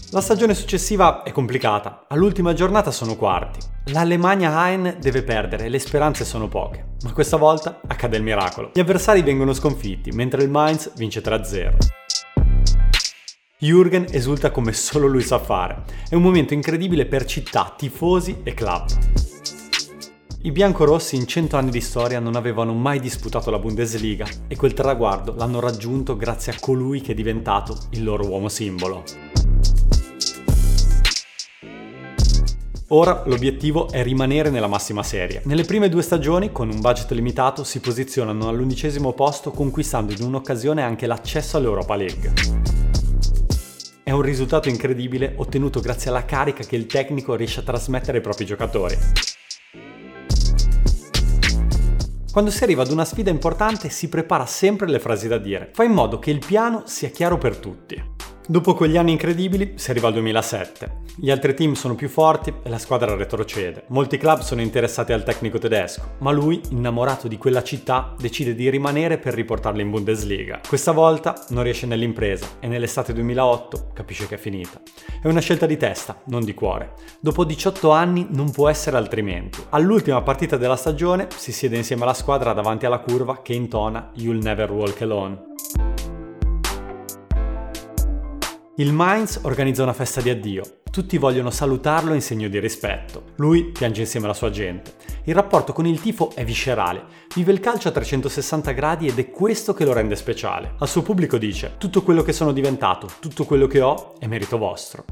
La 0.10 0.22
stagione 0.22 0.56
successiva 0.56 1.22
è 1.22 1.32
complicata. 1.32 2.06
All'ultima 2.08 2.54
giornata 2.54 2.90
sono 2.90 3.16
quarti. 3.16 3.60
L'Alemagna 3.92 4.52
Hein 4.66 4.98
deve 5.00 5.22
perdere, 5.22 5.70
le 5.70 5.78
speranze 5.78 6.26
sono 6.26 6.48
poche. 6.48 6.96
Ma 7.04 7.14
questa 7.14 7.38
volta 7.38 7.80
accade 7.86 8.18
il 8.18 8.24
miracolo. 8.24 8.72
Gli 8.74 8.80
avversari 8.80 9.22
vengono 9.22 9.54
sconfitti, 9.54 10.10
mentre 10.10 10.42
il 10.42 10.50
Mainz 10.50 10.94
vince 10.96 11.22
3-0. 11.22 11.76
Jürgen 13.60 14.08
esulta 14.10 14.50
come 14.50 14.74
solo 14.74 15.06
lui 15.06 15.22
sa 15.22 15.38
fare. 15.38 15.84
È 16.10 16.16
un 16.16 16.24
momento 16.24 16.56
incredibile 16.56 17.06
per 17.06 17.26
città, 17.26 17.72
tifosi 17.78 18.38
e 18.42 18.56
club. 18.56 19.37
I 20.40 20.52
biancorossi 20.52 21.16
in 21.16 21.26
100 21.26 21.58
anni 21.58 21.72
di 21.72 21.82
storia 21.82 22.20
non 22.20 22.36
avevano 22.36 22.72
mai 22.74 23.00
disputato 23.00 23.50
la 23.50 23.58
Bundesliga 23.58 24.28
e 24.48 24.56
quel 24.56 24.74
traguardo 24.74 25.34
l'hanno 25.36 25.60
raggiunto 25.60 26.16
grazie 26.16 26.54
a 26.54 26.58
colui 26.60 27.02
che 27.02 27.14
è 27.14 27.16
diventato 27.16 27.76
il 27.92 28.04
loro 28.04 28.28
uomo 28.28 28.48
simbolo. 28.48 29.04
Ora 32.90 33.24
l'obiettivo 33.26 33.90
è 33.90 34.04
rimanere 34.04 34.52
nella 34.52 34.68
massima 34.68 35.02
serie. 35.02 35.42
Nelle 35.46 35.64
prime 35.64 35.90
due 35.90 36.04
stagioni, 36.04 36.52
con 36.52 36.70
un 36.70 36.82
budget 36.82 37.12
limitato, 37.12 37.64
si 37.64 37.80
posizionano 37.80 38.48
all'undicesimo 38.48 39.14
posto 39.14 39.50
conquistando 39.50 40.14
in 40.14 40.22
un'occasione 40.22 40.84
anche 40.84 41.08
l'accesso 41.08 41.58
all'Europa 41.58 41.96
League. 41.96 42.32
È 44.04 44.12
un 44.12 44.22
risultato 44.22 44.70
incredibile 44.70 45.34
ottenuto 45.36 45.82
grazie 45.82 46.12
alla 46.12 46.26
carica 46.26 46.64
che 46.64 46.76
il 46.76 46.86
tecnico 46.86 47.34
riesce 47.34 47.60
a 47.60 47.64
trasmettere 47.64 48.18
ai 48.18 48.24
propri 48.24 48.46
giocatori. 48.46 49.27
Quando 52.38 52.54
si 52.54 52.64
arriva 52.64 52.84
ad 52.84 52.92
una 52.92 53.04
sfida 53.04 53.32
importante 53.32 53.90
si 53.90 54.10
prepara 54.10 54.46
sempre 54.46 54.88
le 54.88 55.00
frasi 55.00 55.28
da 55.28 55.40
dire. 55.40 55.72
Fa 55.74 55.84
in 55.84 55.92
modo 55.92 56.20
che 56.20 56.30
il 56.30 56.38
piano 56.38 56.84
sia 56.86 57.10
chiaro 57.10 57.40
per 57.40 57.58
tutti. 57.58 58.17
Dopo 58.50 58.76
quegli 58.76 58.96
anni 58.96 59.12
incredibili 59.12 59.74
si 59.76 59.92
arriva 59.92 60.08
al 60.08 60.14
2007. 60.14 61.02
Gli 61.18 61.30
altri 61.30 61.54
team 61.54 61.74
sono 61.74 61.96
più 61.96 62.08
forti 62.08 62.54
e 62.64 62.70
la 62.70 62.78
squadra 62.78 63.14
retrocede. 63.14 63.84
Molti 63.88 64.18
club 64.18 64.40
sono 64.40 64.62
interessati 64.62 65.12
al 65.12 65.26
tecnico 65.26 65.58
tedesco, 65.58 66.14
ma 66.20 66.32
lui, 66.32 66.62
innamorato 66.70 67.28
di 67.28 67.38
quella 67.38 67.62
città, 67.62 68.16
decide 68.18 68.56
di 68.56 68.70
rimanere 68.70 69.18
per 69.18 69.34
riportarla 69.34 69.82
in 69.82 69.90
Bundesliga. 69.90 70.62
Questa 70.66 70.94
volta 70.94 71.44
non 71.50 71.64
riesce 71.64 71.88
nell'impresa 71.88 72.48
e 72.62 72.68
nell'estate 72.70 73.12
2008 73.12 73.90
capisce 73.94 74.28
che 74.28 74.36
è 74.36 74.38
finita. 74.38 74.80
È 75.22 75.28
una 75.28 75.42
scelta 75.42 75.66
di 75.66 75.76
testa, 75.76 76.22
non 76.28 76.46
di 76.46 76.54
cuore. 76.54 76.94
Dopo 77.20 77.44
18 77.44 77.92
anni 77.92 78.28
non 78.30 78.50
può 78.52 78.70
essere 78.70 78.96
altrimenti. 78.96 79.62
All'ultima 79.72 80.22
partita 80.22 80.56
della 80.56 80.78
stagione 80.78 81.28
si 81.36 81.52
siede 81.52 81.76
insieme 81.76 82.04
alla 82.04 82.14
squadra 82.14 82.54
davanti 82.54 82.86
alla 82.86 83.00
curva 83.00 83.42
che 83.42 83.52
intona 83.52 84.10
You'll 84.14 84.42
Never 84.42 84.72
Walk 84.72 85.02
Alone. 85.02 85.47
Il 88.80 88.94
Mainz 88.94 89.40
organizza 89.42 89.82
una 89.82 89.94
festa 89.94 90.22
di 90.22 90.30
addio. 90.30 90.82
tutti 90.92 91.18
vogliono 91.18 91.50
salutarlo 91.50 92.14
in 92.14 92.22
segno 92.22 92.48
di 92.48 92.60
rispetto. 92.60 93.32
Lui 93.38 93.72
piange 93.72 94.02
insieme 94.02 94.28
alla 94.28 94.36
sua 94.36 94.52
gente. 94.52 94.94
Il 95.24 95.34
rapporto 95.34 95.74
con 95.74 95.88
il 95.88 96.00
tifo 96.00 96.32
è 96.36 96.46
viscerale, 96.46 97.06
vive 97.34 97.52
il 97.52 97.60
calcio 97.60 97.88
a 97.88 97.92
360 97.92 98.72
gradi 98.74 99.08
ed 99.08 99.18
è 99.18 99.32
questo 99.32 99.74
che 99.74 99.84
lo 99.84 99.94
rende 99.94 100.16
speciale. 100.16 100.76
Al 100.78 100.88
suo 100.88 101.02
pubblico 101.02 101.40
dice, 101.40 101.74
tutto 101.80 102.04
quello 102.04 102.22
che 102.22 102.34
sono 102.34 102.52
diventato, 102.52 103.10
tutto 103.20 103.46
quello 103.46 103.66
che 103.66 103.82
ho 103.82 104.14
è 104.20 104.28
merito 104.28 104.60
vostro. 104.60 105.06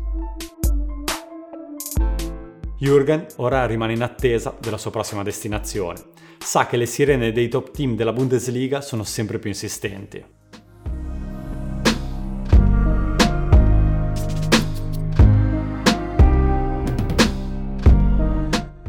Jürgen 2.79 3.25
ora 3.37 3.65
rimane 3.65 3.93
in 3.93 4.03
attesa 4.03 4.55
della 4.59 4.77
sua 4.77 4.91
prossima 4.91 5.23
destinazione. 5.23 5.99
Sa 6.37 6.67
che 6.67 6.77
le 6.77 6.85
sirene 6.85 7.31
dei 7.31 7.47
top 7.47 7.71
team 7.71 7.95
della 7.95 8.13
Bundesliga 8.13 8.81
sono 8.81 9.03
sempre 9.03 9.39
più 9.39 9.49
insistenti. 9.49 10.23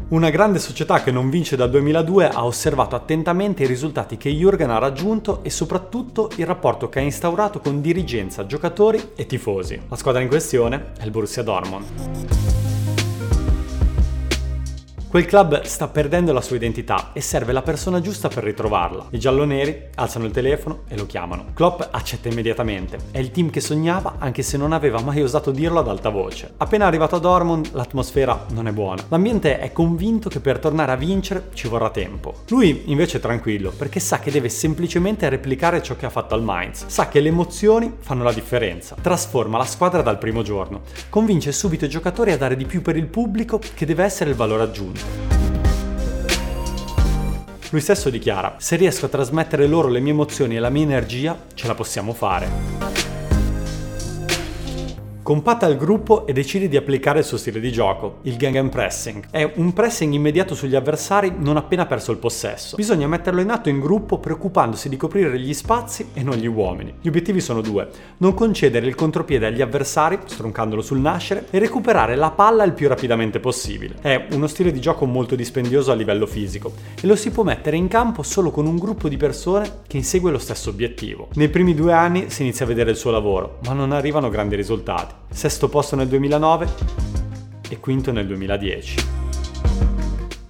Una 0.09 0.29
grande 0.29 0.59
società 0.59 1.03
che 1.03 1.11
non 1.11 1.29
vince 1.29 1.57
dal 1.57 1.69
2002 1.69 2.29
ha 2.29 2.45
osservato 2.45 2.95
attentamente 2.95 3.63
i 3.63 3.67
risultati 3.67 4.15
che 4.15 4.29
Jürgen 4.29 4.69
ha 4.69 4.77
raggiunto 4.77 5.43
e 5.43 5.49
soprattutto 5.49 6.31
il 6.37 6.45
rapporto 6.45 6.87
che 6.87 6.99
ha 6.99 7.01
instaurato 7.01 7.59
con 7.59 7.81
dirigenza, 7.81 8.45
giocatori 8.45 9.11
e 9.17 9.25
tifosi. 9.25 9.77
La 9.89 9.97
squadra 9.97 10.21
in 10.21 10.29
questione 10.29 10.91
è 10.97 11.03
il 11.03 11.11
Borussia 11.11 11.43
Dortmund. 11.43 12.66
Quel 15.09 15.25
club 15.25 15.61
sta 15.61 15.87
perdendo 15.87 16.33
la 16.33 16.41
sua 16.41 16.57
identità 16.57 17.11
e 17.13 17.21
serve 17.21 17.53
la 17.53 17.61
persona 17.61 18.01
giusta 18.01 18.27
per 18.27 18.43
ritrovarla. 18.43 19.05
I 19.11 19.19
gialloneri 19.19 19.83
alzano 19.95 20.25
il 20.25 20.31
telefono 20.31 20.81
e 20.89 20.97
lo 20.97 21.05
chiamano. 21.05 21.45
Klopp 21.53 21.81
accetta 21.91 22.27
immediatamente. 22.27 22.97
È 23.11 23.17
il 23.17 23.31
team 23.31 23.49
che 23.49 23.61
sognava 23.61 24.15
anche 24.19 24.43
se 24.43 24.57
non 24.57 24.73
aveva 24.73 24.99
mai 24.99 25.21
osato 25.21 25.51
dirlo 25.51 25.79
ad 25.79 25.87
alta 25.87 26.09
voce. 26.09 26.55
Appena 26.57 26.87
arrivato 26.87 27.15
a 27.15 27.19
Dortmund 27.19 27.69
l'atmosfera 27.71 28.47
non 28.49 28.67
è 28.67 28.73
buona. 28.73 29.01
L'ambiente 29.07 29.59
è 29.59 29.71
convinto 29.71 30.27
che 30.27 30.41
per 30.41 30.59
tornare 30.59 30.91
a 30.91 30.97
vincere 30.97 31.51
ci 31.53 31.69
vorrà 31.69 31.89
tempo. 31.89 32.41
Lui 32.49 32.83
invece 32.87 33.19
è 33.19 33.21
tranquillo 33.21 33.71
perché 33.71 34.01
sa 34.01 34.19
che 34.19 34.29
deve 34.29 34.49
semplicemente 34.49 35.29
replicare 35.29 35.81
ciò 35.81 35.95
che 35.95 36.05
ha 36.05 36.09
fatto 36.09 36.35
al 36.35 36.43
Mainz. 36.43 36.85
Sa 36.87 37.07
che 37.07 37.21
le 37.21 37.29
emozioni 37.29 37.95
fanno 37.97 38.23
la 38.23 38.33
differenza. 38.33 38.97
Trasforma 39.01 39.57
la 39.57 39.63
squadra 39.63 40.01
dal 40.01 40.17
primo 40.17 40.41
giorno. 40.41 40.81
Convince 41.09 41.53
subito 41.53 41.85
i 41.85 41.89
giocatori 41.89 42.33
a 42.33 42.37
dare 42.37 42.57
di 42.57 42.65
più 42.65 42.81
per 42.81 42.97
il 42.97 43.07
pubblico 43.07 43.57
che 43.73 43.85
deve 43.85 44.03
essere 44.03 44.31
il 44.31 44.35
valore 44.35 44.63
aggiunto. 44.63 44.96
Lui 47.69 47.81
stesso 47.81 48.09
dichiara, 48.09 48.55
se 48.59 48.77
riesco 48.77 49.07
a 49.07 49.09
trasmettere 49.09 49.67
loro 49.67 49.89
le 49.89 49.99
mie 49.99 50.13
emozioni 50.13 50.55
e 50.55 50.59
la 50.59 50.69
mia 50.69 50.83
energia, 50.83 51.37
ce 51.53 51.67
la 51.67 51.75
possiamo 51.75 52.13
fare. 52.13 53.06
Compatta 55.27 55.67
il 55.67 55.75
gruppo 55.75 56.25
e 56.25 56.31
decide 56.31 56.69
di 56.69 56.77
applicare 56.77 57.19
il 57.19 57.25
suo 57.25 57.35
stile 57.35 57.59
di 57.59 57.69
gioco, 57.69 58.19
il 58.21 58.37
gang 58.37 58.69
pressing. 58.69 59.25
È 59.29 59.51
un 59.55 59.73
pressing 59.73 60.13
immediato 60.13 60.55
sugli 60.55 60.73
avversari 60.73 61.33
non 61.37 61.57
appena 61.57 61.85
perso 61.85 62.13
il 62.13 62.17
possesso. 62.17 62.77
Bisogna 62.77 63.09
metterlo 63.09 63.41
in 63.41 63.49
atto 63.49 63.67
in 63.67 63.81
gruppo 63.81 64.19
preoccupandosi 64.19 64.87
di 64.87 64.95
coprire 64.95 65.37
gli 65.37 65.53
spazi 65.53 66.11
e 66.13 66.23
non 66.23 66.35
gli 66.35 66.45
uomini. 66.45 66.93
Gli 67.01 67.09
obiettivi 67.09 67.41
sono 67.41 67.59
due. 67.59 67.89
Non 68.19 68.33
concedere 68.35 68.87
il 68.87 68.95
contropiede 68.95 69.47
agli 69.47 69.61
avversari, 69.61 70.17
stroncandolo 70.23 70.81
sul 70.81 70.99
nascere, 70.99 71.47
e 71.49 71.59
recuperare 71.59 72.15
la 72.15 72.31
palla 72.31 72.63
il 72.63 72.71
più 72.71 72.87
rapidamente 72.87 73.41
possibile. 73.41 73.95
È 73.99 74.27
uno 74.31 74.47
stile 74.47 74.71
di 74.71 74.79
gioco 74.79 75.05
molto 75.05 75.35
dispendioso 75.35 75.91
a 75.91 75.95
livello 75.95 76.25
fisico 76.25 76.71
e 77.01 77.05
lo 77.05 77.17
si 77.17 77.31
può 77.31 77.43
mettere 77.43 77.75
in 77.75 77.89
campo 77.89 78.23
solo 78.23 78.49
con 78.49 78.65
un 78.65 78.77
gruppo 78.77 79.09
di 79.09 79.17
persone 79.17 79.79
che 79.87 79.97
insegue 79.97 80.31
lo 80.31 80.39
stesso 80.39 80.69
obiettivo. 80.69 81.27
Nei 81.33 81.49
primi 81.49 81.75
due 81.75 81.91
anni 81.91 82.29
si 82.29 82.43
inizia 82.43 82.63
a 82.63 82.69
vedere 82.69 82.91
il 82.91 82.95
suo 82.95 83.11
lavoro, 83.11 83.57
ma 83.65 83.73
non 83.73 83.91
arrivano 83.91 84.29
grandi 84.29 84.55
risultati 84.55 85.16
sesto 85.29 85.69
posto 85.69 85.95
nel 85.95 86.07
2009 86.07 86.67
e 87.69 87.79
quinto 87.79 88.11
nel 88.11 88.27
2010. 88.27 89.15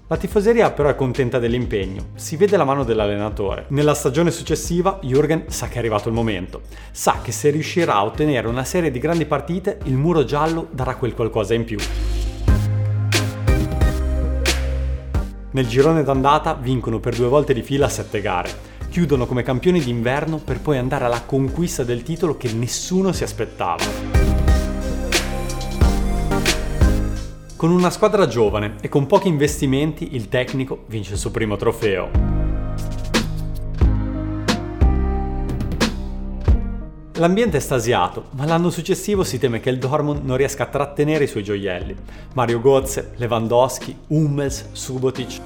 La 0.10 0.16
tifoseria 0.16 0.72
però 0.72 0.88
è 0.88 0.96
contenta 0.96 1.38
dell'impegno, 1.38 2.12
si 2.16 2.38
vede 2.38 2.56
la 2.56 2.64
mano 2.64 2.86
dell'allenatore. 2.86 3.66
Nella 3.70 3.94
stagione 3.94 4.32
successiva 4.32 5.00
Jürgen 5.04 5.50
sa 5.50 5.68
che 5.68 5.76
è 5.76 5.80
arrivato 5.80 6.08
il 6.08 6.14
momento, 6.14 6.62
sa 6.92 7.20
che 7.22 7.34
se 7.34 7.50
riuscirà 7.50 7.96
a 7.96 8.06
ottenere 8.06 8.48
una 8.48 8.64
serie 8.64 8.90
di 8.90 9.00
grandi 9.00 9.26
partite 9.26 9.80
il 9.84 9.98
muro 9.98 10.24
giallo 10.24 10.68
darà 10.72 10.96
quel 10.96 11.14
qualcosa 11.14 11.56
in 11.56 11.66
più. 11.66 11.78
Nel 15.52 15.68
girone 15.68 16.04
d'andata 16.04 16.54
vincono 16.54 17.02
per 17.02 17.14
due 17.14 17.28
volte 17.28 17.54
di 17.54 17.62
fila 17.62 17.90
sette 17.90 18.22
gare, 18.22 18.50
chiudono 18.90 19.26
come 19.26 19.44
campioni 19.44 19.82
d'inverno 19.82 20.38
per 20.38 20.62
poi 20.62 20.78
andare 20.78 21.04
alla 21.04 21.24
conquista 21.24 21.84
del 21.84 22.04
titolo 22.04 22.38
che 22.38 22.54
nessuno 22.54 23.12
si 23.12 23.24
aspettava. 23.24 24.47
Con 27.58 27.72
una 27.72 27.90
squadra 27.90 28.28
giovane 28.28 28.76
e 28.82 28.88
con 28.88 29.08
pochi 29.08 29.30
investimenti 29.30 30.14
il 30.16 30.30
tecnico 30.30 30.84
vince 30.90 31.14
il 31.14 31.18
suo 31.18 31.32
primo 31.32 31.56
trofeo. 31.56 32.08
L'ambiente 37.14 37.58
è 37.58 37.60
stasiato, 37.60 38.26
ma 38.34 38.46
l'anno 38.46 38.70
successivo 38.70 39.24
si 39.24 39.40
teme 39.40 39.60
che 39.60 39.72
il 39.72 39.80
Dortmund 39.80 40.24
non 40.24 40.38
riesca 40.38 40.66
a 40.66 40.68
trattenere 40.68 41.24
i 41.24 41.28
suoi 41.28 41.44
gioielli. 41.44 41.96
Mario 42.34 42.62
Götze, 42.62 43.14
Lewandowski, 43.16 43.98
Hummels, 44.10 44.68
Subotic. 44.74 45.42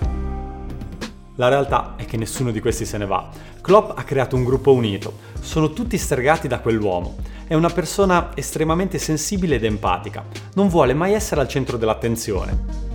La 1.35 1.47
realtà 1.47 1.93
è 1.97 2.05
che 2.05 2.17
nessuno 2.17 2.51
di 2.51 2.59
questi 2.59 2.85
se 2.85 2.97
ne 2.97 3.05
va. 3.05 3.29
Klopp 3.61 3.97
ha 3.97 4.03
creato 4.03 4.35
un 4.35 4.43
gruppo 4.43 4.73
unito, 4.73 5.13
sono 5.39 5.71
tutti 5.71 5.97
stregati 5.97 6.47
da 6.47 6.59
quell'uomo 6.59 7.15
è 7.51 7.53
una 7.53 7.67
persona 7.67 8.29
estremamente 8.33 8.97
sensibile 8.97 9.55
ed 9.55 9.65
empatica, 9.65 10.23
non 10.53 10.69
vuole 10.69 10.93
mai 10.93 11.11
essere 11.11 11.41
al 11.41 11.49
centro 11.49 11.75
dell'attenzione. 11.75 12.90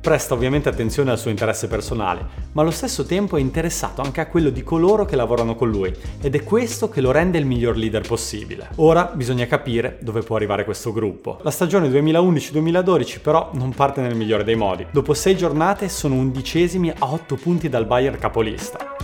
Presta 0.00 0.32
ovviamente 0.32 0.70
attenzione 0.70 1.10
al 1.10 1.18
suo 1.18 1.28
interesse 1.28 1.68
personale, 1.68 2.26
ma 2.52 2.62
allo 2.62 2.70
stesso 2.70 3.04
tempo 3.04 3.36
è 3.36 3.40
interessato 3.40 4.00
anche 4.00 4.22
a 4.22 4.28
quello 4.28 4.48
di 4.48 4.62
coloro 4.62 5.04
che 5.04 5.14
lavorano 5.14 5.54
con 5.54 5.68
lui 5.68 5.94
ed 6.22 6.34
è 6.34 6.42
questo 6.42 6.88
che 6.88 7.02
lo 7.02 7.10
rende 7.10 7.36
il 7.36 7.44
miglior 7.44 7.76
leader 7.76 8.06
possibile. 8.06 8.70
Ora 8.76 9.12
bisogna 9.12 9.46
capire 9.46 9.98
dove 10.00 10.22
può 10.22 10.36
arrivare 10.36 10.64
questo 10.64 10.90
gruppo. 10.94 11.38
La 11.42 11.50
stagione 11.50 11.90
2011-2012 11.90 13.20
però 13.20 13.50
non 13.52 13.74
parte 13.74 14.00
nel 14.00 14.16
migliore 14.16 14.42
dei 14.42 14.56
modi. 14.56 14.86
Dopo 14.90 15.12
sei 15.12 15.36
giornate 15.36 15.90
sono 15.90 16.14
undicesimi 16.14 16.88
a 16.88 17.12
8 17.12 17.34
punti 17.36 17.68
dal 17.68 17.84
Bayern 17.84 18.18
capolista. 18.18 18.96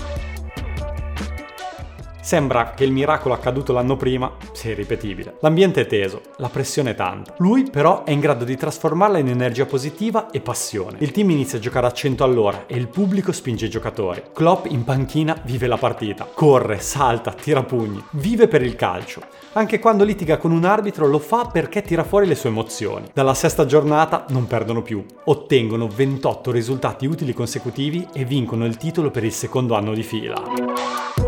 Sembra 2.27 2.73
che 2.73 2.83
il 2.83 2.91
miracolo 2.91 3.35
accaduto 3.35 3.73
l'anno 3.73 3.95
prima 3.95 4.33
sia 4.51 4.73
irripetibile. 4.73 5.37
L'ambiente 5.43 5.83
è 5.83 5.87
teso, 5.87 6.23
la 6.39 6.49
pressione 6.49 6.91
è 6.91 6.95
tanta. 6.97 7.37
Lui 7.39 7.71
però 7.71 8.03
è 8.03 8.11
in 8.11 8.19
grado 8.19 8.45
di 8.45 8.57
trasformarla 8.57 9.19
in 9.19 9.29
energia 9.29 9.65
positiva 9.65 10.29
e 10.33 10.41
passione. 10.41 10.97
Il 11.03 11.13
team 11.13 11.31
inizia 11.31 11.59
a 11.59 11.61
giocare 11.61 11.87
a 11.87 11.93
100 11.93 12.25
all'ora 12.25 12.65
e 12.67 12.75
il 12.75 12.89
pubblico 12.89 13.31
spinge 13.31 13.67
i 13.67 13.71
giocatori. 13.71 14.25
Klopp 14.33 14.67
in 14.67 14.83
panchina 14.83 15.41
vive 15.45 15.69
la 15.69 15.77
partita. 15.77 16.29
Corre, 16.35 16.81
salta, 16.81 17.31
tira 17.31 17.63
pugni. 17.63 18.03
Vive 18.11 18.49
per 18.49 18.63
il 18.63 18.75
calcio. 18.75 19.23
Anche 19.53 19.79
quando 19.79 20.03
litiga 20.03 20.37
con 20.37 20.51
un 20.51 20.65
arbitro 20.65 21.07
lo 21.07 21.21
fa 21.21 21.45
perché 21.45 21.83
tira 21.83 22.03
fuori 22.03 22.27
le 22.27 22.35
sue 22.35 22.49
emozioni. 22.49 23.07
Dalla 23.15 23.35
sesta 23.35 23.67
giornata 23.67 24.25
non 24.31 24.49
perdono 24.49 24.83
più. 24.83 25.07
Ottengono 25.27 25.87
28 25.87 26.51
risultati 26.51 27.07
utili 27.07 27.33
consecutivi 27.33 28.09
e 28.13 28.25
vincono 28.25 28.67
il 28.67 28.77
titolo 28.77 29.13
per 29.13 29.23
il 29.23 29.33
secondo 29.33 29.77
anno 29.77 29.95
di 29.95 30.03
fila. 30.03 31.26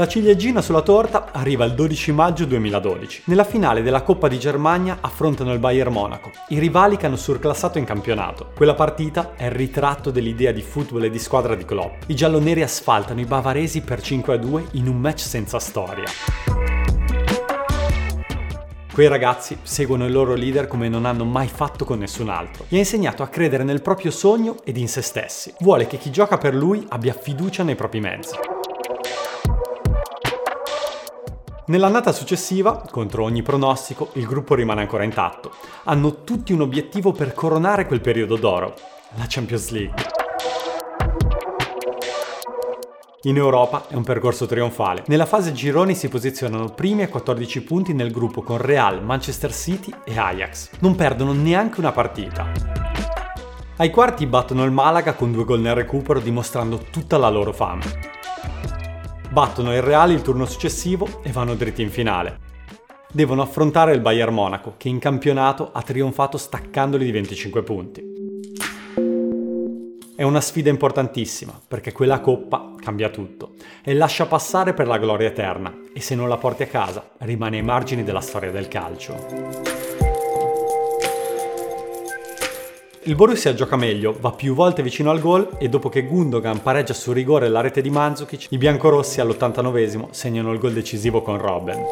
La 0.00 0.08
ciliegina 0.08 0.62
sulla 0.62 0.80
torta 0.80 1.28
arriva 1.30 1.66
il 1.66 1.74
12 1.74 2.12
maggio 2.12 2.46
2012. 2.46 3.24
Nella 3.26 3.44
finale 3.44 3.82
della 3.82 4.00
Coppa 4.00 4.28
di 4.28 4.38
Germania 4.38 4.96
affrontano 5.02 5.52
il 5.52 5.58
Bayern 5.58 5.92
Monaco, 5.92 6.30
i 6.48 6.58
rivali 6.58 6.96
che 6.96 7.04
hanno 7.04 7.16
surclassato 7.16 7.76
in 7.76 7.84
campionato. 7.84 8.52
Quella 8.56 8.72
partita 8.72 9.34
è 9.36 9.44
il 9.44 9.50
ritratto 9.50 10.10
dell'idea 10.10 10.52
di 10.52 10.62
football 10.62 11.04
e 11.04 11.10
di 11.10 11.18
squadra 11.18 11.54
di 11.54 11.66
Klopp. 11.66 12.04
I 12.06 12.16
gialloneri 12.16 12.62
asfaltano 12.62 13.20
i 13.20 13.26
bavaresi 13.26 13.82
per 13.82 14.00
5 14.00 14.32
a 14.32 14.36
2 14.38 14.68
in 14.70 14.88
un 14.88 14.96
match 14.96 15.20
senza 15.20 15.58
storia. 15.58 16.06
Quei 18.90 19.06
ragazzi 19.06 19.58
seguono 19.60 20.06
il 20.06 20.12
loro 20.12 20.32
leader 20.32 20.66
come 20.66 20.88
non 20.88 21.04
hanno 21.04 21.26
mai 21.26 21.48
fatto 21.48 21.84
con 21.84 21.98
nessun 21.98 22.30
altro. 22.30 22.64
Gli 22.68 22.76
ha 22.76 22.78
insegnato 22.78 23.22
a 23.22 23.28
credere 23.28 23.64
nel 23.64 23.82
proprio 23.82 24.10
sogno 24.10 24.56
ed 24.64 24.78
in 24.78 24.88
se 24.88 25.02
stessi. 25.02 25.52
Vuole 25.60 25.86
che 25.86 25.98
chi 25.98 26.10
gioca 26.10 26.38
per 26.38 26.54
lui 26.54 26.86
abbia 26.88 27.12
fiducia 27.12 27.62
nei 27.64 27.74
propri 27.74 28.00
mezzi. 28.00 28.59
Nell'annata 31.70 32.10
successiva, 32.10 32.82
contro 32.90 33.22
ogni 33.22 33.42
pronostico, 33.42 34.10
il 34.14 34.26
gruppo 34.26 34.56
rimane 34.56 34.80
ancora 34.80 35.04
intatto. 35.04 35.52
Hanno 35.84 36.24
tutti 36.24 36.52
un 36.52 36.62
obiettivo 36.62 37.12
per 37.12 37.32
coronare 37.32 37.86
quel 37.86 38.00
periodo 38.00 38.34
d'oro, 38.34 38.74
la 39.14 39.26
Champions 39.28 39.70
League. 39.70 39.94
In 43.22 43.36
Europa 43.36 43.84
è 43.86 43.94
un 43.94 44.02
percorso 44.02 44.46
trionfale. 44.46 45.04
Nella 45.06 45.26
fase 45.26 45.52
gironi 45.52 45.94
si 45.94 46.08
posizionano 46.08 46.70
primi 46.70 47.02
a 47.02 47.08
14 47.08 47.62
punti 47.62 47.92
nel 47.94 48.10
gruppo 48.10 48.42
con 48.42 48.58
Real, 48.58 49.04
Manchester 49.04 49.54
City 49.54 49.94
e 50.02 50.18
Ajax. 50.18 50.70
Non 50.80 50.96
perdono 50.96 51.32
neanche 51.32 51.78
una 51.78 51.92
partita. 51.92 52.50
Ai 53.76 53.90
quarti 53.90 54.26
battono 54.26 54.64
il 54.64 54.72
Malaga 54.72 55.14
con 55.14 55.30
due 55.30 55.44
gol 55.44 55.60
nel 55.60 55.76
recupero 55.76 56.18
dimostrando 56.18 56.78
tutta 56.90 57.16
la 57.16 57.28
loro 57.28 57.52
fame 57.52 58.18
battono 59.30 59.72
il 59.72 59.80
Real 59.80 60.10
il 60.10 60.22
turno 60.22 60.44
successivo 60.44 61.20
e 61.22 61.30
vanno 61.30 61.54
dritti 61.54 61.82
in 61.82 61.90
finale. 61.90 62.48
devono 63.12 63.42
affrontare 63.42 63.92
il 63.92 64.00
Bayern 64.00 64.32
Monaco, 64.32 64.74
che 64.76 64.88
in 64.88 65.00
campionato 65.00 65.70
ha 65.72 65.82
trionfato 65.82 66.38
staccandoli 66.38 67.04
di 67.04 67.10
25 67.10 67.62
punti. 67.64 68.18
È 70.14 70.22
una 70.22 70.40
sfida 70.40 70.70
importantissima, 70.70 71.58
perché 71.66 71.92
quella 71.92 72.20
coppa 72.20 72.74
cambia 72.78 73.08
tutto 73.08 73.54
e 73.82 73.94
lascia 73.94 74.26
passare 74.26 74.74
per 74.74 74.86
la 74.86 74.98
gloria 74.98 75.28
eterna, 75.28 75.74
e 75.92 76.00
se 76.00 76.14
non 76.14 76.28
la 76.28 76.36
porti 76.36 76.62
a 76.62 76.66
casa, 76.66 77.10
rimane 77.18 77.56
ai 77.56 77.64
margini 77.64 78.04
della 78.04 78.20
storia 78.20 78.52
del 78.52 78.68
calcio. 78.68 79.89
Il 83.04 83.14
Borussia 83.14 83.54
gioca 83.54 83.76
meglio, 83.76 84.14
va 84.20 84.30
più 84.32 84.52
volte 84.52 84.82
vicino 84.82 85.10
al 85.10 85.20
gol 85.20 85.56
e 85.56 85.70
dopo 85.70 85.88
che 85.88 86.02
Gundogan 86.02 86.60
pareggia 86.60 86.92
su 86.92 87.12
rigore 87.12 87.48
la 87.48 87.62
rete 87.62 87.80
di 87.80 87.88
Mandzukic, 87.88 88.48
i 88.50 88.58
biancorossi 88.58 89.22
all'89 89.22 90.10
segnano 90.10 90.52
il 90.52 90.58
gol 90.58 90.74
decisivo 90.74 91.22
con 91.22 91.38
Robben. 91.38 91.82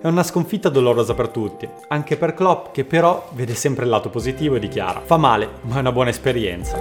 È 0.00 0.06
una 0.08 0.24
sconfitta 0.24 0.68
dolorosa 0.68 1.14
per 1.14 1.28
tutti, 1.28 1.68
anche 1.86 2.16
per 2.16 2.34
Klopp 2.34 2.72
che 2.72 2.84
però 2.84 3.28
vede 3.34 3.54
sempre 3.54 3.84
il 3.84 3.90
lato 3.90 4.10
positivo 4.10 4.56
e 4.56 4.58
dichiara 4.58 5.00
fa 5.04 5.16
male, 5.16 5.48
ma 5.60 5.76
è 5.76 5.78
una 5.78 5.92
buona 5.92 6.10
esperienza. 6.10 6.76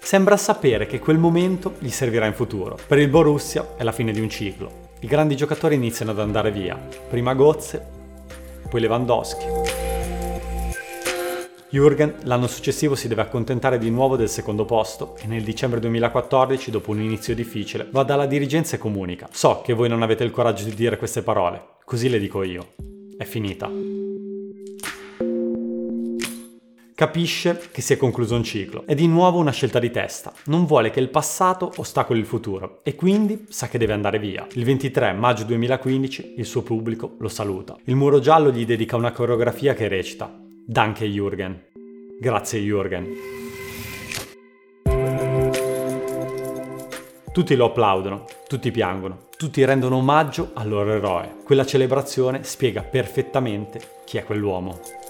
Sembra 0.00 0.36
sapere 0.36 0.86
che 0.86 1.00
quel 1.00 1.18
momento 1.18 1.74
gli 1.80 1.90
servirà 1.90 2.26
in 2.26 2.34
futuro. 2.34 2.78
Per 2.86 3.00
il 3.00 3.08
Borussia 3.08 3.70
è 3.76 3.82
la 3.82 3.90
fine 3.90 4.12
di 4.12 4.20
un 4.20 4.30
ciclo. 4.30 4.70
I 5.00 5.08
grandi 5.08 5.34
giocatori 5.34 5.74
iniziano 5.74 6.12
ad 6.12 6.20
andare 6.20 6.52
via. 6.52 6.78
Prima 7.08 7.34
Gozze, 7.34 8.02
poi 8.74 8.80
Lewandowski. 8.80 9.46
Jürgen 11.70 12.14
l'anno 12.22 12.48
successivo 12.48 12.96
si 12.96 13.06
deve 13.06 13.22
accontentare 13.22 13.78
di 13.78 13.88
nuovo 13.88 14.16
del 14.16 14.28
secondo 14.28 14.64
posto 14.64 15.16
e 15.22 15.28
nel 15.28 15.44
dicembre 15.44 15.78
2014, 15.78 16.72
dopo 16.72 16.90
un 16.90 17.00
inizio 17.00 17.36
difficile, 17.36 17.86
va 17.92 18.02
dalla 18.02 18.26
dirigenza 18.26 18.74
e 18.74 18.80
comunica. 18.80 19.28
So 19.30 19.60
che 19.62 19.74
voi 19.74 19.88
non 19.88 20.02
avete 20.02 20.24
il 20.24 20.32
coraggio 20.32 20.64
di 20.64 20.74
dire 20.74 20.96
queste 20.96 21.22
parole, 21.22 21.62
così 21.84 22.08
le 22.08 22.18
dico 22.18 22.42
io. 22.42 22.72
È 23.16 23.22
finita. 23.22 23.70
Capisce 26.96 27.60
che 27.72 27.80
si 27.80 27.92
è 27.92 27.96
concluso 27.96 28.36
un 28.36 28.44
ciclo. 28.44 28.84
È 28.86 28.94
di 28.94 29.08
nuovo 29.08 29.40
una 29.40 29.50
scelta 29.50 29.80
di 29.80 29.90
testa. 29.90 30.32
Non 30.44 30.64
vuole 30.64 30.90
che 30.90 31.00
il 31.00 31.08
passato 31.08 31.72
ostacoli 31.78 32.20
il 32.20 32.24
futuro 32.24 32.78
e 32.84 32.94
quindi 32.94 33.46
sa 33.48 33.66
che 33.66 33.78
deve 33.78 33.94
andare 33.94 34.20
via. 34.20 34.46
Il 34.52 34.64
23 34.64 35.12
maggio 35.12 35.42
2015 35.42 36.34
il 36.36 36.46
suo 36.46 36.62
pubblico 36.62 37.16
lo 37.18 37.28
saluta. 37.28 37.76
Il 37.86 37.96
muro 37.96 38.20
giallo 38.20 38.52
gli 38.52 38.64
dedica 38.64 38.94
una 38.94 39.10
coreografia 39.10 39.74
che 39.74 39.88
recita 39.88 40.32
Danke 40.64 41.04
Jürgen. 41.06 41.62
Grazie 42.20 42.60
Jürgen. 42.60 43.06
Tutti 47.32 47.56
lo 47.56 47.64
applaudono, 47.64 48.24
tutti 48.46 48.70
piangono, 48.70 49.26
tutti 49.36 49.64
rendono 49.64 49.96
omaggio 49.96 50.52
al 50.54 50.68
loro 50.68 50.92
eroe. 50.92 51.38
Quella 51.42 51.66
celebrazione 51.66 52.44
spiega 52.44 52.82
perfettamente 52.82 53.80
chi 54.04 54.18
è 54.18 54.22
quell'uomo. 54.22 55.03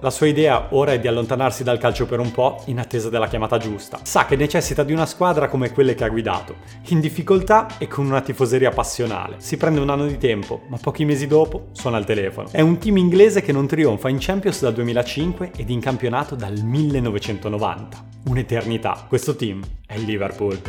La 0.00 0.10
sua 0.10 0.28
idea 0.28 0.68
ora 0.70 0.92
è 0.92 1.00
di 1.00 1.08
allontanarsi 1.08 1.64
dal 1.64 1.78
calcio 1.78 2.06
per 2.06 2.20
un 2.20 2.30
po' 2.30 2.62
in 2.66 2.78
attesa 2.78 3.10
della 3.10 3.26
chiamata 3.26 3.58
giusta. 3.58 3.98
Sa 4.04 4.26
che 4.26 4.36
necessita 4.36 4.84
di 4.84 4.92
una 4.92 5.06
squadra 5.06 5.48
come 5.48 5.72
quelle 5.72 5.96
che 5.96 6.04
ha 6.04 6.08
guidato, 6.08 6.58
in 6.90 7.00
difficoltà 7.00 7.66
e 7.78 7.88
con 7.88 8.06
una 8.06 8.20
tifoseria 8.20 8.70
passionale. 8.70 9.38
Si 9.38 9.56
prende 9.56 9.80
un 9.80 9.90
anno 9.90 10.06
di 10.06 10.16
tempo, 10.16 10.62
ma 10.68 10.76
pochi 10.80 11.04
mesi 11.04 11.26
dopo 11.26 11.70
suona 11.72 11.98
il 11.98 12.04
telefono. 12.04 12.46
È 12.52 12.60
un 12.60 12.78
team 12.78 12.96
inglese 12.96 13.42
che 13.42 13.50
non 13.50 13.66
trionfa 13.66 14.08
in 14.08 14.18
Champions 14.20 14.60
dal 14.60 14.74
2005 14.74 15.50
ed 15.56 15.68
in 15.68 15.80
campionato 15.80 16.36
dal 16.36 16.56
1990. 16.62 18.04
Un'eternità. 18.26 19.04
Questo 19.08 19.34
team 19.34 19.60
è 19.84 19.96
il 19.96 20.04
Liverpool. 20.04 20.60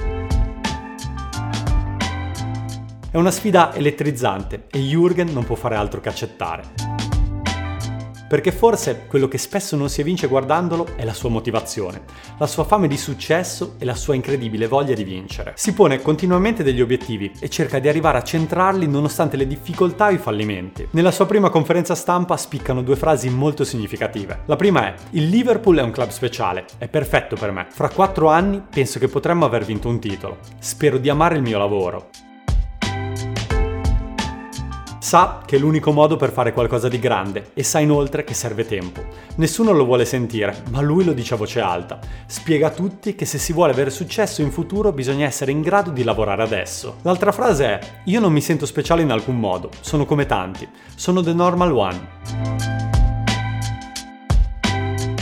È 3.12 3.18
una 3.18 3.30
sfida 3.30 3.76
elettrizzante 3.76 4.66
e 4.72 4.80
Jürgen 4.80 5.32
non 5.32 5.46
può 5.46 5.56
fare 5.56 5.76
altro 5.76 6.02
che 6.02 6.10
accettare 6.10 6.89
perché 8.30 8.52
forse 8.52 9.06
quello 9.08 9.28
che 9.28 9.40
spesso 9.40 9.76
non 9.76 9.90
si 9.90 10.02
evince 10.02 10.28
guardandolo 10.28 10.90
è 10.96 11.04
la 11.04 11.14
sua 11.14 11.30
motivazione, 11.30 12.04
la 12.38 12.46
sua 12.46 12.64
fame 12.64 12.88
di 12.88 12.96
successo 12.96 13.74
e 13.80 13.86
la 13.86 13.96
sua 13.96 14.14
incredibile 14.14 14.68
voglia 14.68 14.94
di 14.94 15.04
vincere. 15.04 15.54
Si 15.56 15.74
pone 15.74 16.00
continuamente 16.00 16.62
degli 16.62 16.80
obiettivi 16.80 17.32
e 17.40 17.50
cerca 17.50 17.80
di 17.80 17.88
arrivare 17.88 18.20
a 18.20 18.24
centrarli 18.24 18.88
nonostante 18.88 19.36
le 19.36 19.48
difficoltà 19.48 20.10
e 20.10 20.14
i 20.14 20.18
fallimenti. 20.20 20.88
Nella 20.92 21.12
sua 21.12 21.26
prima 21.26 21.50
conferenza 21.50 21.96
stampa 21.96 22.38
spiccano 22.38 22.84
due 22.84 22.96
frasi 22.96 23.30
molto 23.30 23.64
significative. 23.64 24.42
La 24.46 24.56
prima 24.56 24.86
è: 24.86 24.94
Il 25.12 25.28
Liverpool 25.28 25.78
è 25.78 25.82
un 25.82 25.92
club 25.92 26.10
speciale, 26.10 26.66
è 26.78 26.88
perfetto 26.88 27.36
per 27.36 27.52
me. 27.52 27.66
Fra 27.72 27.90
quattro 27.90 28.30
anni 28.30 28.62
penso 28.70 29.00
che 29.00 29.08
potremmo 29.08 29.46
aver 29.46 29.66
vinto 29.66 29.90
un 29.90 30.00
titolo. 30.00 30.38
Spero 30.60 31.00
di 31.00 31.10
amare 31.10 31.36
il 31.36 31.42
mio 31.42 31.58
lavoro. 31.58 32.29
Sa 35.10 35.42
che 35.44 35.56
è 35.56 35.60
l'unico 35.60 35.92
modo 35.92 36.18
per 36.18 36.32
fare 36.32 36.54
qualcosa 36.54 36.88
di 36.88 37.00
grande 37.00 37.50
e 37.56 37.64
sa 37.64 37.80
inoltre 37.80 38.24
che 38.24 38.36
serve 38.36 38.64
tempo. 38.64 39.04
Nessuno 39.38 39.72
lo 39.72 39.84
vuole 39.84 40.06
sentire, 40.06 40.62
ma 40.70 40.82
lui 40.82 41.04
lo 41.04 41.14
dice 41.14 41.34
a 41.34 41.38
voce 41.38 41.62
alta. 41.62 41.98
Spiega 42.28 42.68
a 42.68 42.70
tutti 42.70 43.16
che 43.16 43.26
se 43.26 43.40
si 43.40 43.52
vuole 43.52 43.72
avere 43.72 43.90
successo 43.90 44.44
in 44.44 44.52
futuro 44.52 44.92
bisogna 44.92 45.26
essere 45.26 45.50
in 45.50 45.62
grado 45.62 45.90
di 45.90 46.04
lavorare 46.04 46.44
adesso. 46.44 46.98
L'altra 47.02 47.32
frase 47.32 47.66
è: 47.66 47.80
Io 48.04 48.20
non 48.20 48.32
mi 48.32 48.40
sento 48.40 48.68
speciale 48.68 49.02
in 49.02 49.10
alcun 49.10 49.40
modo, 49.40 49.72
sono 49.80 50.06
come 50.06 50.28
tanti, 50.28 50.70
sono 50.94 51.24
the 51.24 51.34
normal 51.34 51.72
one. 51.72 52.79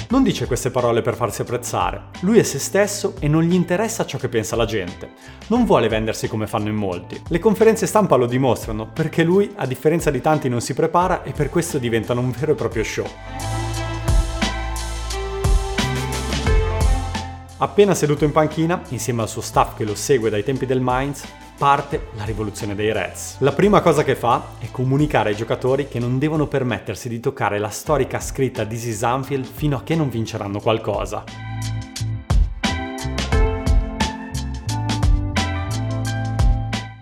Non 0.10 0.24
dice 0.24 0.48
queste 0.48 0.72
parole 0.72 1.02
per 1.02 1.15
farsi 1.15 1.41
apprezzare. 1.41 2.04
Lui 2.22 2.39
è 2.39 2.43
se 2.43 2.60
stesso 2.60 3.15
e 3.20 3.28
non 3.28 3.43
gli 3.43 3.54
interessa 3.54 4.06
ciò 4.06 4.17
che 4.17 4.30
pensa 4.30 4.56
la 4.56 4.63
gente. 4.63 5.12
Non 5.48 5.65
vuole 5.65 5.89
vendersi 5.89 6.30
come 6.30 6.48
fanno 6.48 6.70
in 6.70 6.76
molti. 6.76 7.22
Le 7.28 7.39
conferenze 7.39 7.86
stampa 7.86 8.15
lo 8.15 8.26
dimostrano, 8.26 8.88
perché 8.88 9.24
lui, 9.24 9.52
a 9.58 9.65
differenza 9.65 10.10
di 10.10 10.22
tanti, 10.22 10.48
non 10.48 10.62
si 10.62 10.74
prepara 10.74 11.24
e 11.24 11.34
per 11.34 11.50
questo 11.50 11.78
diventano 11.78 12.22
un 12.22 12.32
vero 12.32 12.54
e 12.54 12.56
proprio 12.56 12.86
show. 12.86 13.06
Appena 17.58 17.93
seduto 17.93 18.24
in 18.24 18.32
panchina, 18.32 18.82
insieme 18.89 19.24
al 19.24 19.30
suo 19.30 19.41
staff 19.41 19.76
che 19.76 19.84
lo 19.84 19.96
segue 19.96 20.30
dai 20.30 20.43
tempi 20.43 20.65
del 20.65 20.80
Mainz, 20.80 21.26
parte 21.58 22.10
la 22.15 22.24
rivoluzione 22.24 22.76
dei 22.76 22.93
Reds. 22.93 23.38
La 23.39 23.52
prima 23.52 23.82
cosa 23.82 24.04
che 24.04 24.15
fa 24.15 24.54
è 24.60 24.70
comunicare 24.70 25.30
ai 25.30 25.36
giocatori 25.36 25.88
che 25.88 26.00
non 26.00 26.20
devono 26.20 26.48
permettersi 26.48 27.10
di 27.10 27.20
toccare 27.20 27.58
la 27.58 27.70
storica 27.70 28.20
scritta 28.20 28.63
di 28.63 28.78
This 28.78 29.02
Anfield 29.04 29.46
fino 29.46 29.78
a 29.78 29.84
che 29.84 29.96
non 29.96 30.10
vinceranno 30.10 30.60
qualcosa. 30.60 31.24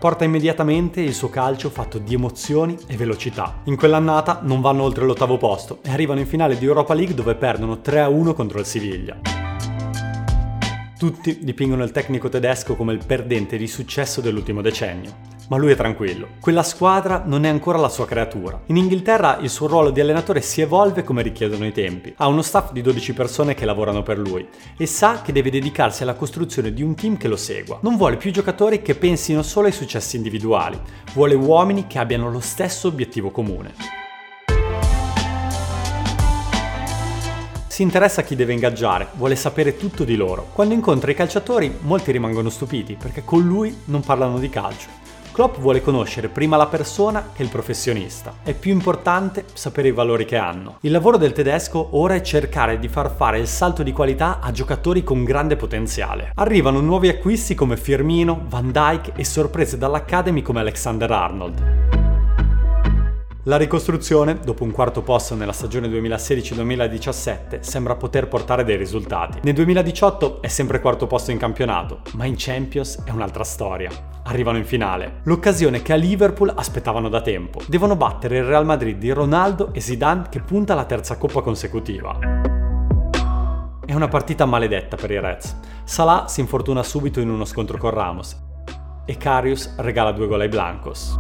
porta 0.05 0.23
immediatamente 0.23 1.01
il 1.01 1.15
suo 1.15 1.31
calcio 1.31 1.71
fatto 1.71 1.97
di 1.97 2.13
emozioni 2.13 2.77
e 2.85 2.95
velocità. 2.95 3.61
In 3.63 3.75
quell'annata 3.75 4.41
non 4.43 4.61
vanno 4.61 4.83
oltre 4.83 5.03
l'ottavo 5.03 5.37
posto 5.37 5.79
e 5.81 5.89
arrivano 5.89 6.19
in 6.19 6.27
finale 6.27 6.59
di 6.59 6.65
Europa 6.65 6.93
League 6.93 7.15
dove 7.15 7.33
perdono 7.33 7.79
3-1 7.83 8.35
contro 8.35 8.59
il 8.59 8.67
Siviglia. 8.67 9.54
Tutti 11.05 11.37
dipingono 11.43 11.83
il 11.83 11.91
tecnico 11.91 12.29
tedesco 12.29 12.75
come 12.75 12.91
il 12.91 13.05
perdente 13.05 13.57
di 13.57 13.67
successo 13.67 14.21
dell'ultimo 14.21 14.63
decennio. 14.63 15.13
Ma 15.49 15.57
lui 15.57 15.71
è 15.71 15.75
tranquillo. 15.75 16.29
Quella 16.39 16.63
squadra 16.63 17.21
non 17.23 17.45
è 17.45 17.47
ancora 17.47 17.77
la 17.77 17.89
sua 17.89 18.07
creatura. 18.07 18.59
In 18.65 18.77
Inghilterra 18.77 19.37
il 19.39 19.51
suo 19.51 19.67
ruolo 19.67 19.91
di 19.91 19.99
allenatore 19.99 20.41
si 20.41 20.61
evolve 20.61 21.03
come 21.03 21.21
richiedono 21.21 21.67
i 21.67 21.71
tempi. 21.71 22.11
Ha 22.17 22.25
uno 22.25 22.41
staff 22.41 22.71
di 22.71 22.81
12 22.81 23.13
persone 23.13 23.53
che 23.53 23.65
lavorano 23.65 24.01
per 24.01 24.17
lui 24.17 24.47
e 24.75 24.87
sa 24.87 25.21
che 25.21 25.31
deve 25.31 25.51
dedicarsi 25.51 26.01
alla 26.01 26.15
costruzione 26.15 26.73
di 26.73 26.81
un 26.81 26.95
team 26.95 27.17
che 27.17 27.27
lo 27.27 27.37
segua. 27.37 27.77
Non 27.83 27.97
vuole 27.97 28.17
più 28.17 28.31
giocatori 28.31 28.81
che 28.81 28.95
pensino 28.95 29.43
solo 29.43 29.67
ai 29.67 29.73
successi 29.73 30.15
individuali, 30.15 30.81
vuole 31.13 31.35
uomini 31.35 31.85
che 31.85 31.99
abbiano 31.99 32.31
lo 32.31 32.39
stesso 32.39 32.87
obiettivo 32.87 33.29
comune. 33.29 34.04
Si 37.75 37.81
interessa 37.81 38.21
a 38.21 38.23
chi 38.23 38.37
deve 38.37 38.53
ingaggiare, 38.53 39.07
vuole 39.15 39.35
sapere 39.35 39.75
tutto 39.75 40.05
di 40.05 40.15
loro. 40.15 40.47
Quando 40.53 40.73
incontra 40.73 41.11
i 41.11 41.13
calciatori 41.13 41.79
molti 41.81 42.13
rimangono 42.13 42.49
stupiti 42.49 42.95
perché 42.95 43.25
con 43.25 43.41
lui 43.41 43.81
non 43.87 43.99
parlano 43.99 44.39
di 44.39 44.47
calcio. 44.47 44.87
Klopp 45.33 45.57
vuole 45.57 45.81
conoscere 45.81 46.29
prima 46.29 46.55
la 46.55 46.67
persona 46.67 47.31
che 47.33 47.43
il 47.43 47.49
professionista. 47.49 48.35
È 48.43 48.53
più 48.53 48.71
importante 48.71 49.43
sapere 49.51 49.89
i 49.89 49.91
valori 49.91 50.23
che 50.23 50.37
hanno. 50.37 50.77
Il 50.83 50.91
lavoro 50.91 51.17
del 51.17 51.33
tedesco 51.33 51.97
ora 51.97 52.15
è 52.15 52.21
cercare 52.21 52.79
di 52.79 52.87
far 52.87 53.13
fare 53.13 53.39
il 53.39 53.47
salto 53.47 53.83
di 53.83 53.91
qualità 53.91 54.39
a 54.39 54.51
giocatori 54.51 55.03
con 55.03 55.25
grande 55.25 55.57
potenziale. 55.57 56.31
Arrivano 56.35 56.79
nuovi 56.79 57.09
acquisti 57.09 57.55
come 57.55 57.75
Firmino, 57.75 58.45
Van 58.47 58.71
Dyke 58.71 59.11
e 59.17 59.25
sorprese 59.25 59.77
dall'Academy 59.77 60.41
come 60.41 60.61
Alexander 60.61 61.11
Arnold. 61.11 61.94
La 63.47 63.57
ricostruzione, 63.57 64.39
dopo 64.39 64.63
un 64.63 64.71
quarto 64.71 65.03
posto 65.03 65.35
nella 65.35 65.51
stagione 65.51 65.87
2016-2017, 65.87 67.59
sembra 67.59 67.95
poter 67.95 68.27
portare 68.27 68.63
dei 68.63 68.75
risultati. 68.75 69.37
Nel 69.43 69.53
2018 69.53 70.41
è 70.41 70.47
sempre 70.47 70.79
quarto 70.79 71.05
posto 71.05 71.29
in 71.29 71.37
campionato, 71.37 71.99
ma 72.13 72.25
in 72.25 72.33
Champions 72.35 73.03
è 73.03 73.11
un'altra 73.11 73.43
storia. 73.43 73.91
Arrivano 74.23 74.57
in 74.57 74.65
finale. 74.65 75.19
L'occasione 75.25 75.83
che 75.83 75.93
a 75.93 75.95
Liverpool 75.95 76.51
aspettavano 76.55 77.07
da 77.07 77.21
tempo. 77.21 77.61
Devono 77.67 77.95
battere 77.95 78.39
il 78.39 78.45
Real 78.45 78.65
Madrid 78.65 78.97
di 78.97 79.11
Ronaldo 79.11 79.71
e 79.73 79.79
Zidane 79.79 80.25
che 80.27 80.39
punta 80.39 80.73
alla 80.73 80.85
terza 80.85 81.15
coppa 81.17 81.41
consecutiva. 81.41 82.17
È 83.85 83.93
una 83.93 84.07
partita 84.07 84.45
maledetta 84.45 84.95
per 84.95 85.11
i 85.11 85.19
Reds. 85.19 85.55
Salah 85.83 86.27
si 86.27 86.39
infortuna 86.39 86.81
subito 86.81 87.19
in 87.19 87.29
uno 87.29 87.45
scontro 87.45 87.77
con 87.77 87.91
Ramos 87.91 88.41
e 89.05 89.17
Carius 89.17 89.75
regala 89.77 90.11
due 90.13 90.25
gol 90.25 90.41
ai 90.41 90.49
Blancos. 90.49 91.15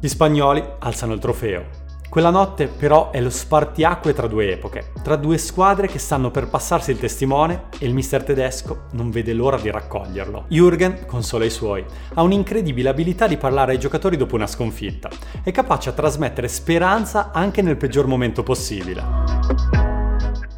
Gli 0.00 0.06
spagnoli 0.06 0.62
alzano 0.78 1.12
il 1.12 1.18
trofeo. 1.18 1.64
Quella 2.08 2.30
notte 2.30 2.68
però 2.68 3.10
è 3.10 3.20
lo 3.20 3.30
spartiacque 3.30 4.14
tra 4.14 4.28
due 4.28 4.52
epoche, 4.52 4.92
tra 5.02 5.16
due 5.16 5.38
squadre 5.38 5.88
che 5.88 5.98
stanno 5.98 6.30
per 6.30 6.48
passarsi 6.48 6.92
il 6.92 7.00
testimone 7.00 7.64
e 7.80 7.86
il 7.86 7.94
mister 7.94 8.22
tedesco 8.22 8.84
non 8.92 9.10
vede 9.10 9.32
l'ora 9.32 9.58
di 9.58 9.72
raccoglierlo. 9.72 10.44
Jürgen 10.48 11.04
consola 11.04 11.44
i 11.44 11.50
suoi, 11.50 11.84
ha 12.14 12.22
un'incredibile 12.22 12.88
abilità 12.88 13.26
di 13.26 13.36
parlare 13.36 13.72
ai 13.72 13.80
giocatori 13.80 14.16
dopo 14.16 14.36
una 14.36 14.46
sconfitta, 14.46 15.10
è 15.42 15.50
capace 15.50 15.88
a 15.88 15.92
trasmettere 15.92 16.46
speranza 16.46 17.32
anche 17.32 17.60
nel 17.60 17.76
peggior 17.76 18.06
momento 18.06 18.44
possibile. 18.44 19.02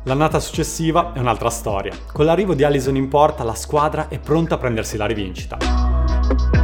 L'annata 0.05 0.39
successiva 0.39 1.15
è 1.15 1.19
un'altra 1.19 1.49
storia. 1.49 1.95
Con 2.13 2.27
l'arrivo 2.27 2.55
di 2.55 2.63
Allison 2.63 2.95
in 2.95 3.09
porta 3.09 3.43
la 3.43 3.55
squadra 3.55 4.09
è 4.09 4.19
pronta 4.19 4.57
a 4.57 4.59
prendersi 4.59 4.99
la 4.99 5.07
rivincita. 5.07 6.60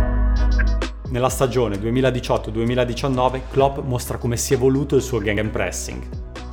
Nella 1.08 1.28
stagione 1.28 1.76
2018-2019 1.76 3.42
Klopp 3.50 3.78
mostra 3.84 4.18
come 4.18 4.36
si 4.36 4.52
è 4.52 4.56
evoluto 4.56 4.96
il 4.96 5.02
suo 5.02 5.20
gang 5.20 5.48
pressing, 5.50 6.02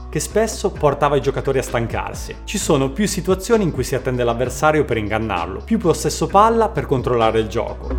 che 0.10 0.20
spesso 0.20 0.70
portava 0.70 1.16
i 1.16 1.22
giocatori 1.22 1.58
a 1.58 1.64
stancarsi. 1.64 2.36
Ci 2.44 2.60
sono 2.60 2.92
più 2.92 3.08
situazioni 3.08 3.64
in 3.64 3.72
cui 3.72 3.84
si 3.84 3.96
attende 3.96 4.24
l'avversario 4.24 4.86
per 4.86 4.98
ingannarlo, 4.98 5.62
più 5.66 5.80
possesso 5.80 6.28
palla 6.28 6.70
per 6.70 6.86
controllare 6.86 7.40
il 7.40 7.48
gioco. 7.48 7.96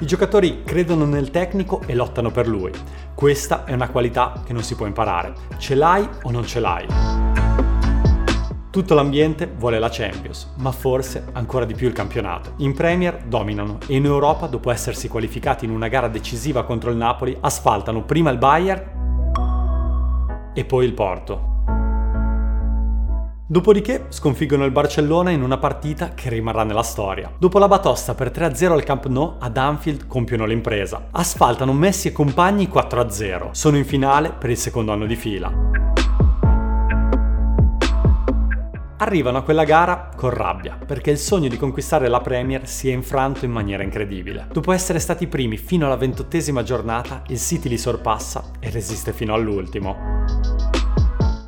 I 0.00 0.06
giocatori 0.06 0.64
credono 0.64 1.06
nel 1.06 1.30
tecnico 1.30 1.80
e 1.86 1.94
lottano 1.94 2.30
per 2.30 2.46
lui. 2.46 2.72
Questa 3.14 3.64
è 3.64 3.72
una 3.72 3.88
qualità 3.88 4.42
che 4.44 4.52
non 4.52 4.62
si 4.62 4.74
può 4.74 4.84
imparare. 4.84 5.32
Ce 5.56 5.74
l'hai 5.74 6.06
o 6.24 6.30
non 6.30 6.44
ce 6.44 6.60
l'hai. 6.60 7.31
Tutto 8.72 8.94
l'ambiente 8.94 9.52
vuole 9.54 9.78
la 9.78 9.90
Champions, 9.90 10.54
ma 10.56 10.72
forse 10.72 11.26
ancora 11.32 11.66
di 11.66 11.74
più 11.74 11.88
il 11.88 11.92
campionato. 11.92 12.54
In 12.56 12.72
Premier 12.72 13.22
dominano 13.22 13.76
e 13.86 13.96
in 13.96 14.06
Europa, 14.06 14.46
dopo 14.46 14.70
essersi 14.70 15.08
qualificati 15.08 15.66
in 15.66 15.70
una 15.70 15.88
gara 15.88 16.08
decisiva 16.08 16.64
contro 16.64 16.90
il 16.90 16.96
Napoli, 16.96 17.36
asfaltano 17.38 18.02
prima 18.04 18.30
il 18.30 18.38
Bayern 18.38 20.52
e 20.54 20.64
poi 20.64 20.86
il 20.86 20.94
Porto. 20.94 21.50
Dopodiché 23.46 24.06
sconfiggono 24.08 24.64
il 24.64 24.70
Barcellona 24.70 25.28
in 25.28 25.42
una 25.42 25.58
partita 25.58 26.14
che 26.14 26.30
rimarrà 26.30 26.64
nella 26.64 26.82
storia. 26.82 27.30
Dopo 27.36 27.58
la 27.58 27.68
batosta 27.68 28.14
per 28.14 28.30
3-0 28.30 28.72
al 28.72 28.84
Camp 28.84 29.04
Nou, 29.08 29.34
ad 29.38 29.58
Anfield 29.58 30.06
compiono 30.06 30.46
l'impresa. 30.46 31.08
Asfaltano 31.10 31.74
Messi 31.74 32.08
e 32.08 32.12
compagni 32.12 32.70
4-0. 32.72 33.50
Sono 33.50 33.76
in 33.76 33.84
finale 33.84 34.32
per 34.32 34.48
il 34.48 34.56
secondo 34.56 34.92
anno 34.92 35.04
di 35.04 35.16
fila. 35.16 35.71
Arrivano 39.02 39.38
a 39.38 39.42
quella 39.42 39.64
gara 39.64 40.10
con 40.14 40.30
rabbia, 40.30 40.78
perché 40.86 41.10
il 41.10 41.18
sogno 41.18 41.48
di 41.48 41.56
conquistare 41.56 42.08
la 42.08 42.20
Premier 42.20 42.68
si 42.68 42.88
è 42.88 42.92
infranto 42.92 43.44
in 43.44 43.50
maniera 43.50 43.82
incredibile. 43.82 44.46
Dopo 44.52 44.70
essere 44.70 45.00
stati 45.00 45.26
primi 45.26 45.56
fino 45.56 45.86
alla 45.86 45.96
ventottesima 45.96 46.62
giornata, 46.62 47.22
il 47.28 47.38
City 47.38 47.68
li 47.68 47.78
sorpassa 47.78 48.52
e 48.60 48.70
resiste 48.70 49.12
fino 49.12 49.34
all'ultimo. 49.34 50.24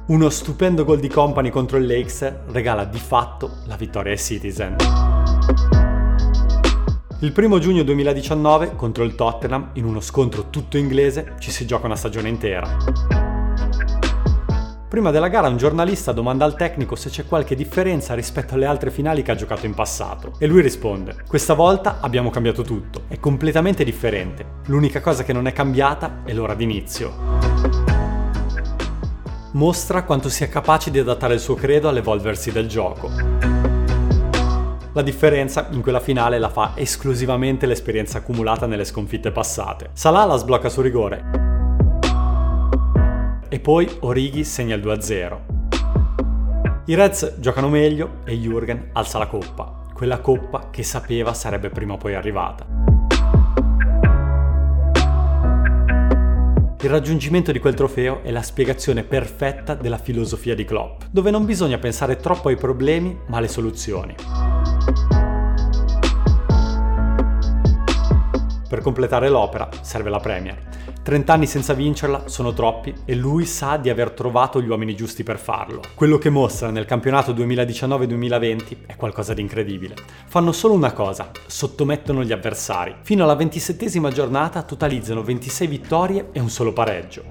Uno 0.06 0.28
stupendo 0.30 0.84
gol 0.84 0.98
di 0.98 1.08
company 1.08 1.50
contro 1.50 1.78
il 1.78 1.86
Lakes 1.86 2.40
regala 2.48 2.84
di 2.84 2.98
fatto 2.98 3.58
la 3.66 3.76
vittoria 3.76 4.12
ai 4.12 4.18
Citizen. 4.18 4.76
Il 7.20 7.32
primo 7.32 7.58
giugno 7.58 7.84
2019 7.84 8.74
contro 8.74 9.04
il 9.04 9.14
Tottenham, 9.14 9.70
in 9.74 9.84
uno 9.84 10.00
scontro 10.00 10.50
tutto 10.50 10.76
inglese, 10.76 11.34
ci 11.38 11.50
si 11.50 11.64
gioca 11.64 11.86
una 11.86 11.96
stagione 11.96 12.28
intera. 12.28 13.13
Prima 14.94 15.11
della 15.11 15.26
gara 15.26 15.48
un 15.48 15.57
giornalista 15.57 16.12
domanda 16.12 16.44
al 16.44 16.54
tecnico 16.54 16.94
se 16.94 17.11
c'è 17.11 17.26
qualche 17.26 17.57
differenza 17.57 18.14
rispetto 18.14 18.54
alle 18.54 18.66
altre 18.66 18.92
finali 18.92 19.22
che 19.22 19.33
ha 19.33 19.35
giocato 19.35 19.66
in 19.66 19.74
passato 19.74 20.35
e 20.38 20.46
lui 20.46 20.62
risponde 20.62 21.16
questa 21.26 21.54
volta 21.54 21.96
abbiamo 22.00 22.30
cambiato 22.30 22.62
tutto, 22.62 23.02
è 23.09 23.18
completamente 23.18 23.83
differente, 23.83 24.46
l'unica 24.66 25.00
cosa 25.00 25.24
che 25.24 25.33
non 25.33 25.48
è 25.48 25.52
cambiata 25.52 26.20
è 26.22 26.33
l'ora 26.33 26.54
d'inizio. 26.54 27.12
Mostra 29.54 30.04
quanto 30.04 30.28
sia 30.28 30.48
capace 30.48 30.92
di 30.92 31.00
adattare 31.00 31.35
il 31.35 31.40
suo 31.40 31.57
credo 31.57 31.88
all'evolversi 31.88 32.52
del 32.52 32.68
gioco. 32.68 33.11
La 34.92 35.02
differenza 35.02 35.70
in 35.72 35.80
quella 35.80 35.98
finale 35.98 36.38
la 36.38 36.50
fa 36.50 36.74
esclusivamente 36.76 37.66
l'esperienza 37.66 38.18
accumulata 38.18 38.66
nelle 38.66 38.85
sconfitte 38.85 39.33
passate. 39.33 39.90
Salah 39.92 40.24
la 40.24 40.37
sblocca 40.37 40.68
su 40.68 40.80
rigore 40.83 41.43
e 43.54 43.60
poi 43.60 43.88
Orighi 44.00 44.42
segna 44.42 44.74
il 44.74 44.82
2-0. 44.82 45.38
I 46.86 46.94
Reds 46.96 47.36
giocano 47.38 47.68
meglio 47.68 48.16
e 48.24 48.32
Jürgen 48.32 48.88
alza 48.94 49.18
la 49.18 49.28
coppa, 49.28 49.82
quella 49.94 50.18
coppa 50.18 50.70
che 50.70 50.82
sapeva 50.82 51.32
sarebbe 51.34 51.68
prima 51.68 51.92
o 51.92 51.96
poi 51.96 52.16
arrivata. 52.16 52.66
Il 56.80 56.90
raggiungimento 56.90 57.52
di 57.52 57.60
quel 57.60 57.74
trofeo 57.74 58.24
è 58.24 58.32
la 58.32 58.42
spiegazione 58.42 59.04
perfetta 59.04 59.76
della 59.76 59.98
filosofia 59.98 60.56
di 60.56 60.64
Klopp, 60.64 61.02
dove 61.12 61.30
non 61.30 61.44
bisogna 61.44 61.78
pensare 61.78 62.16
troppo 62.16 62.48
ai 62.48 62.56
problemi 62.56 63.16
ma 63.28 63.36
alle 63.36 63.46
soluzioni. 63.46 64.16
Per 68.74 68.82
completare 68.82 69.28
l'opera 69.28 69.68
serve 69.82 70.10
la 70.10 70.18
Premier 70.18 70.58
30 71.00 71.32
anni 71.32 71.46
senza 71.46 71.74
vincerla 71.74 72.26
sono 72.26 72.52
troppi 72.52 72.92
e 73.04 73.14
lui 73.14 73.44
sa 73.44 73.76
di 73.76 73.88
aver 73.88 74.10
trovato 74.10 74.60
gli 74.60 74.68
uomini 74.68 74.96
giusti 74.96 75.22
per 75.22 75.38
farlo. 75.38 75.80
Quello 75.94 76.18
che 76.18 76.28
mostra 76.28 76.70
nel 76.70 76.84
campionato 76.84 77.32
2019-2020 77.34 78.87
è 78.87 78.96
qualcosa 78.96 79.32
di 79.32 79.42
incredibile. 79.42 79.94
Fanno 80.26 80.50
solo 80.50 80.74
una 80.74 80.92
cosa, 80.92 81.30
sottomettono 81.46 82.24
gli 82.24 82.32
avversari. 82.32 82.96
Fino 83.02 83.22
alla 83.22 83.37
ventisettesima 83.37 84.10
giornata 84.10 84.62
totalizzano 84.62 85.22
26 85.22 85.66
vittorie 85.68 86.30
e 86.32 86.40
un 86.40 86.50
solo 86.50 86.72
pareggio. 86.72 87.22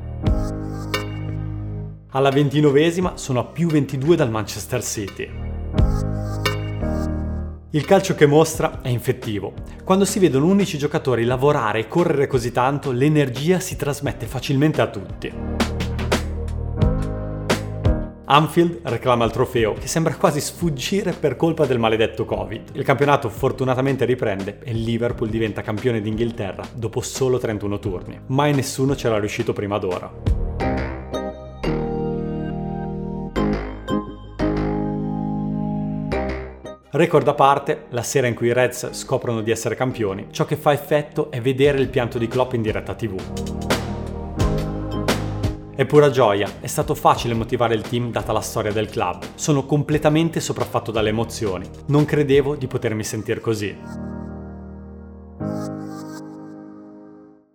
Alla 2.12 2.29
ventinovesima 2.29 3.17
sono 3.17 3.39
a 3.41 3.45
più 3.45 3.67
22 3.67 4.15
dal 4.15 4.29
Manchester 4.29 4.82
City. 4.82 5.42
Il 7.75 7.86
calcio 7.86 8.13
che 8.13 8.27
mostra 8.27 8.81
è 8.83 8.89
infettivo. 8.89 9.51
Quando 9.83 10.05
si 10.05 10.19
vedono 10.19 10.45
11 10.45 10.77
giocatori 10.77 11.23
lavorare 11.23 11.79
e 11.79 11.88
correre 11.88 12.27
così 12.27 12.51
tanto, 12.51 12.91
l'energia 12.91 13.59
si 13.59 13.75
trasmette 13.75 14.27
facilmente 14.27 14.79
a 14.79 14.88
tutti. 14.91 15.33
Anfield 18.25 18.81
reclama 18.83 19.25
il 19.25 19.31
trofeo, 19.31 19.73
che 19.73 19.88
sembra 19.88 20.15
quasi 20.15 20.39
sfuggire 20.39 21.13
per 21.13 21.36
colpa 21.36 21.65
del 21.65 21.79
maledetto 21.79 22.25
Covid. 22.25 22.69
Il 22.73 22.83
campionato 22.83 23.27
fortunatamente 23.29 24.05
riprende 24.05 24.59
e 24.63 24.71
Liverpool 24.71 25.31
diventa 25.31 25.63
campione 25.63 25.99
d'Inghilterra 25.99 26.63
dopo 26.75 27.01
solo 27.01 27.39
31 27.39 27.79
turni. 27.79 28.21
Mai 28.27 28.53
nessuno 28.53 28.93
c'era 28.93 29.17
riuscito 29.17 29.51
prima 29.51 29.79
d'ora. 29.79 30.92
Record 36.95 37.27
a 37.27 37.34
parte, 37.34 37.86
la 37.89 38.03
sera 38.03 38.27
in 38.27 38.36
cui 38.36 38.49
i 38.49 38.53
Reds 38.53 38.91
scoprono 38.91 39.41
di 39.41 39.49
essere 39.49 39.73
campioni, 39.73 40.27
ciò 40.29 40.45
che 40.45 40.56
fa 40.56 40.73
effetto 40.73 41.32
è 41.32 41.41
vedere 41.41 41.79
il 41.79 41.89
pianto 41.89 42.19
di 42.19 42.27
Klopp 42.27 42.53
in 42.53 42.62
diretta 42.62 42.93
TV. 42.93 43.19
È 45.75 45.86
pura 45.86 46.12
gioia, 46.12 46.47
è 46.60 46.67
stato 46.67 46.93
facile 46.93 47.34
motivare 47.34 47.73
il 47.73 47.82
team 47.82 48.12
data 48.12 48.32
la 48.32 48.41
storia 48.41 48.71
del 48.71 48.91
club. 48.91 49.23
Sono 49.34 49.65
completamente 49.65 50.39
sopraffatto 50.39 50.91
dalle 50.91 51.10
emozioni. 51.10 51.67
Non 51.88 52.06
credevo 52.06 52.56
di 52.56 52.67
potermi 52.67 53.03
sentire 53.03 53.39
così. 53.39 53.75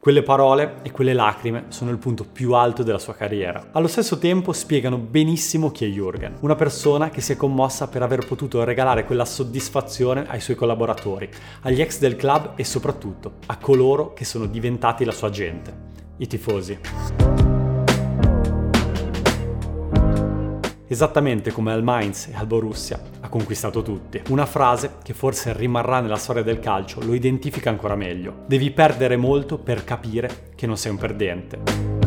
Quelle 0.09 0.23
parole 0.23 0.77
e 0.85 0.91
quelle 0.91 1.13
lacrime 1.13 1.65
sono 1.69 1.91
il 1.91 1.99
punto 1.99 2.25
più 2.25 2.55
alto 2.55 2.83
della 2.83 2.99
sua 2.99 3.13
carriera. 3.13 3.67
Allo 3.73 3.89
stesso 3.89 4.17
tempo 4.17 4.55
spiegano 4.55 4.97
benissimo 4.97 5.71
chi 5.71 5.85
è 5.85 5.89
Jürgen, 5.89 6.37
una 6.41 6.55
persona 6.55 7.11
che 7.11 7.21
si 7.21 7.33
è 7.33 7.37
commossa 7.37 7.89
per 7.89 8.01
aver 8.01 8.27
potuto 8.27 8.65
regalare 8.65 9.05
quella 9.05 9.27
soddisfazione 9.27 10.27
ai 10.27 10.41
suoi 10.41 10.57
collaboratori, 10.57 11.29
agli 11.61 11.83
ex 11.83 11.99
del 11.99 12.17
club 12.17 12.53
e 12.57 12.65
soprattutto 12.65 13.35
a 13.49 13.59
coloro 13.59 14.15
che 14.15 14.25
sono 14.25 14.47
diventati 14.47 15.05
la 15.05 15.13
sua 15.13 15.29
gente, 15.29 15.75
i 16.17 16.27
tifosi. 16.27 17.48
Esattamente 20.89 21.53
come 21.53 21.73
al 21.73 21.85
Mainz 21.85 22.29
e 22.29 22.35
al 22.35 22.47
Borussia, 22.47 23.01
ha 23.21 23.29
conquistato 23.29 23.83
tutti. 23.83 24.21
Una 24.31 24.47
frase 24.47 24.95
che 25.03 25.15
forse 25.15 25.53
rimarrà 25.53 26.01
nella 26.01 26.17
storia 26.17 26.43
del 26.43 26.59
calcio 26.59 27.05
lo 27.05 27.15
identifica 27.15 27.71
ancora 27.71 27.95
meglio. 27.95 28.45
Devi 28.47 28.71
perdere 28.71 29.17
molto 29.17 29.59
per 29.59 29.85
capire 29.85 30.51
che 30.55 30.67
non 30.67 30.77
sei 30.77 30.91
un 30.91 30.99
perdente. 30.99 31.98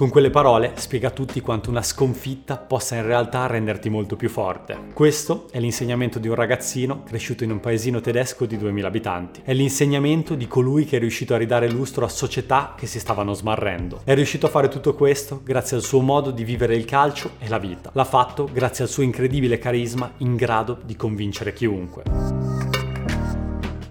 Con 0.00 0.08
quelle 0.08 0.30
parole 0.30 0.72
spiega 0.76 1.08
a 1.08 1.10
tutti 1.10 1.42
quanto 1.42 1.68
una 1.68 1.82
sconfitta 1.82 2.56
possa 2.56 2.96
in 2.96 3.04
realtà 3.04 3.44
renderti 3.46 3.90
molto 3.90 4.16
più 4.16 4.30
forte. 4.30 4.74
Questo 4.94 5.48
è 5.50 5.60
l'insegnamento 5.60 6.18
di 6.18 6.26
un 6.26 6.36
ragazzino 6.36 7.02
cresciuto 7.02 7.44
in 7.44 7.50
un 7.50 7.60
paesino 7.60 8.00
tedesco 8.00 8.46
di 8.46 8.56
2000 8.56 8.88
abitanti. 8.88 9.42
È 9.44 9.52
l'insegnamento 9.52 10.36
di 10.36 10.48
colui 10.48 10.86
che 10.86 10.96
è 10.96 11.00
riuscito 11.00 11.34
a 11.34 11.36
ridare 11.36 11.68
lustro 11.68 12.06
a 12.06 12.08
società 12.08 12.72
che 12.78 12.86
si 12.86 12.98
stavano 12.98 13.34
smarrendo. 13.34 14.00
È 14.02 14.14
riuscito 14.14 14.46
a 14.46 14.48
fare 14.48 14.68
tutto 14.68 14.94
questo 14.94 15.42
grazie 15.44 15.76
al 15.76 15.82
suo 15.82 16.00
modo 16.00 16.30
di 16.30 16.44
vivere 16.44 16.74
il 16.76 16.86
calcio 16.86 17.32
e 17.38 17.50
la 17.50 17.58
vita. 17.58 17.90
L'ha 17.92 18.04
fatto 18.04 18.48
grazie 18.50 18.84
al 18.84 18.90
suo 18.90 19.02
incredibile 19.02 19.58
carisma 19.58 20.12
in 20.20 20.34
grado 20.34 20.78
di 20.82 20.96
convincere 20.96 21.52
chiunque 21.52 22.39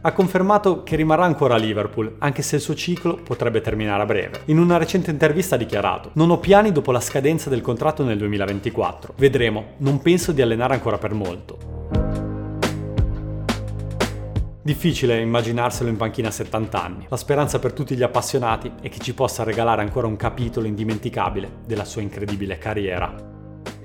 ha 0.02 0.14
confermato 0.14 0.84
che 0.84 0.96
rimarrà 0.96 1.26
ancora 1.26 1.56
a 1.56 1.58
Liverpool, 1.58 2.16
anche 2.20 2.42
se 2.42 2.56
il 2.56 2.62
suo 2.62 2.74
ciclo 2.74 3.16
potrebbe 3.16 3.60
terminare 3.62 4.04
a 4.04 4.06
breve. 4.06 4.42
In 4.46 4.58
una 4.58 4.78
recente 4.78 5.12
intervista 5.12 5.56
ha 5.56 5.58
dichiarato: 5.58 6.12
Non 6.14 6.30
ho 6.30 6.38
piani 6.38 6.72
dopo 6.72 6.92
la 6.92 7.02
scadenza 7.02 7.50
del 7.50 7.62
contratto 7.62 8.04
nel 8.04 8.18
2024. 8.18 9.14
Vedremo, 9.18 9.74
non 9.78 10.02
penso 10.02 10.32
di 10.32 10.42
allenare 10.42 10.74
ancora 10.74 10.98
per 10.98 11.14
molto. 11.14 11.78
Difficile 14.62 15.20
immaginarselo 15.20 15.90
in 15.90 15.98
panchina 15.98 16.28
a 16.28 16.32
70 16.32 16.84
anni. 16.84 17.06
La 17.10 17.18
speranza 17.18 17.60
per 17.60 17.74
tutti 17.74 17.96
gli 17.96 18.04
appassionati 18.04 18.72
è 18.82 18.90
che 18.90 19.00
ci 19.00 19.14
possa 19.14 19.44
regalare 19.44 19.82
ancora 19.82 20.08
un 20.08 20.16
capitolo 20.16 20.68
indimenticabile 20.68 21.50
della 21.66 21.86
sua 21.86 22.02
incredibile 22.02 22.58
carriera. 22.58 23.29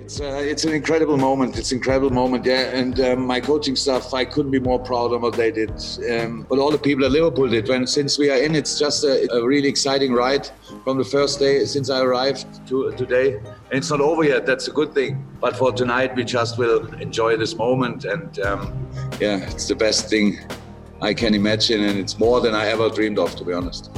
It's, 0.04 0.20
uh, 0.20 0.42
it's 0.44 0.64
an 0.64 0.74
incredible 0.74 1.16
moment. 1.16 1.56
It's 1.58 1.72
an 1.72 1.78
incredible 1.78 2.10
moment, 2.10 2.44
yeah. 2.44 2.76
And 2.76 3.00
um, 3.00 3.26
my 3.26 3.40
coaching 3.40 3.74
staff, 3.74 4.12
I 4.12 4.26
couldn't 4.26 4.50
be 4.50 4.60
more 4.60 4.78
proud 4.78 5.14
of 5.14 5.22
what 5.22 5.32
they 5.32 5.50
did. 5.50 5.70
Um, 6.10 6.46
but 6.46 6.58
all 6.58 6.70
the 6.70 6.78
people 6.78 7.06
at 7.06 7.10
Liverpool 7.10 7.48
did. 7.48 7.70
And 7.70 7.88
since 7.88 8.18
we 8.18 8.30
are 8.30 8.36
in, 8.36 8.54
it's 8.54 8.78
just 8.78 9.02
a, 9.04 9.32
a, 9.32 9.42
really 9.42 9.66
exciting 9.66 10.12
ride 10.12 10.50
from 10.84 10.98
the 10.98 11.04
first 11.04 11.38
day 11.38 11.64
since 11.64 11.88
I 11.88 12.02
arrived 12.02 12.66
to 12.68 12.92
today. 12.92 13.36
And 13.36 13.72
it's 13.72 13.90
not 13.90 14.02
over 14.02 14.24
yet. 14.24 14.44
That's 14.44 14.68
a 14.68 14.72
good 14.72 14.92
thing. 14.92 15.26
But 15.40 15.56
for 15.56 15.72
tonight, 15.72 16.14
we 16.14 16.24
just 16.24 16.58
will 16.58 16.92
enjoy 17.00 17.38
this 17.38 17.56
moment. 17.56 18.04
And 18.04 18.38
um, 18.40 18.88
yeah, 19.18 19.38
it's 19.38 19.68
the 19.68 19.74
best 19.74 20.10
thing 20.10 20.38
I 21.00 21.14
can 21.14 21.34
imagine, 21.34 21.82
and 21.82 21.98
it's 21.98 22.18
more 22.18 22.42
than 22.42 22.54
I 22.54 22.66
ever 22.66 22.90
dreamed 22.90 23.18
of, 23.18 23.34
to 23.36 23.44
be 23.44 23.54
honest. 23.54 23.90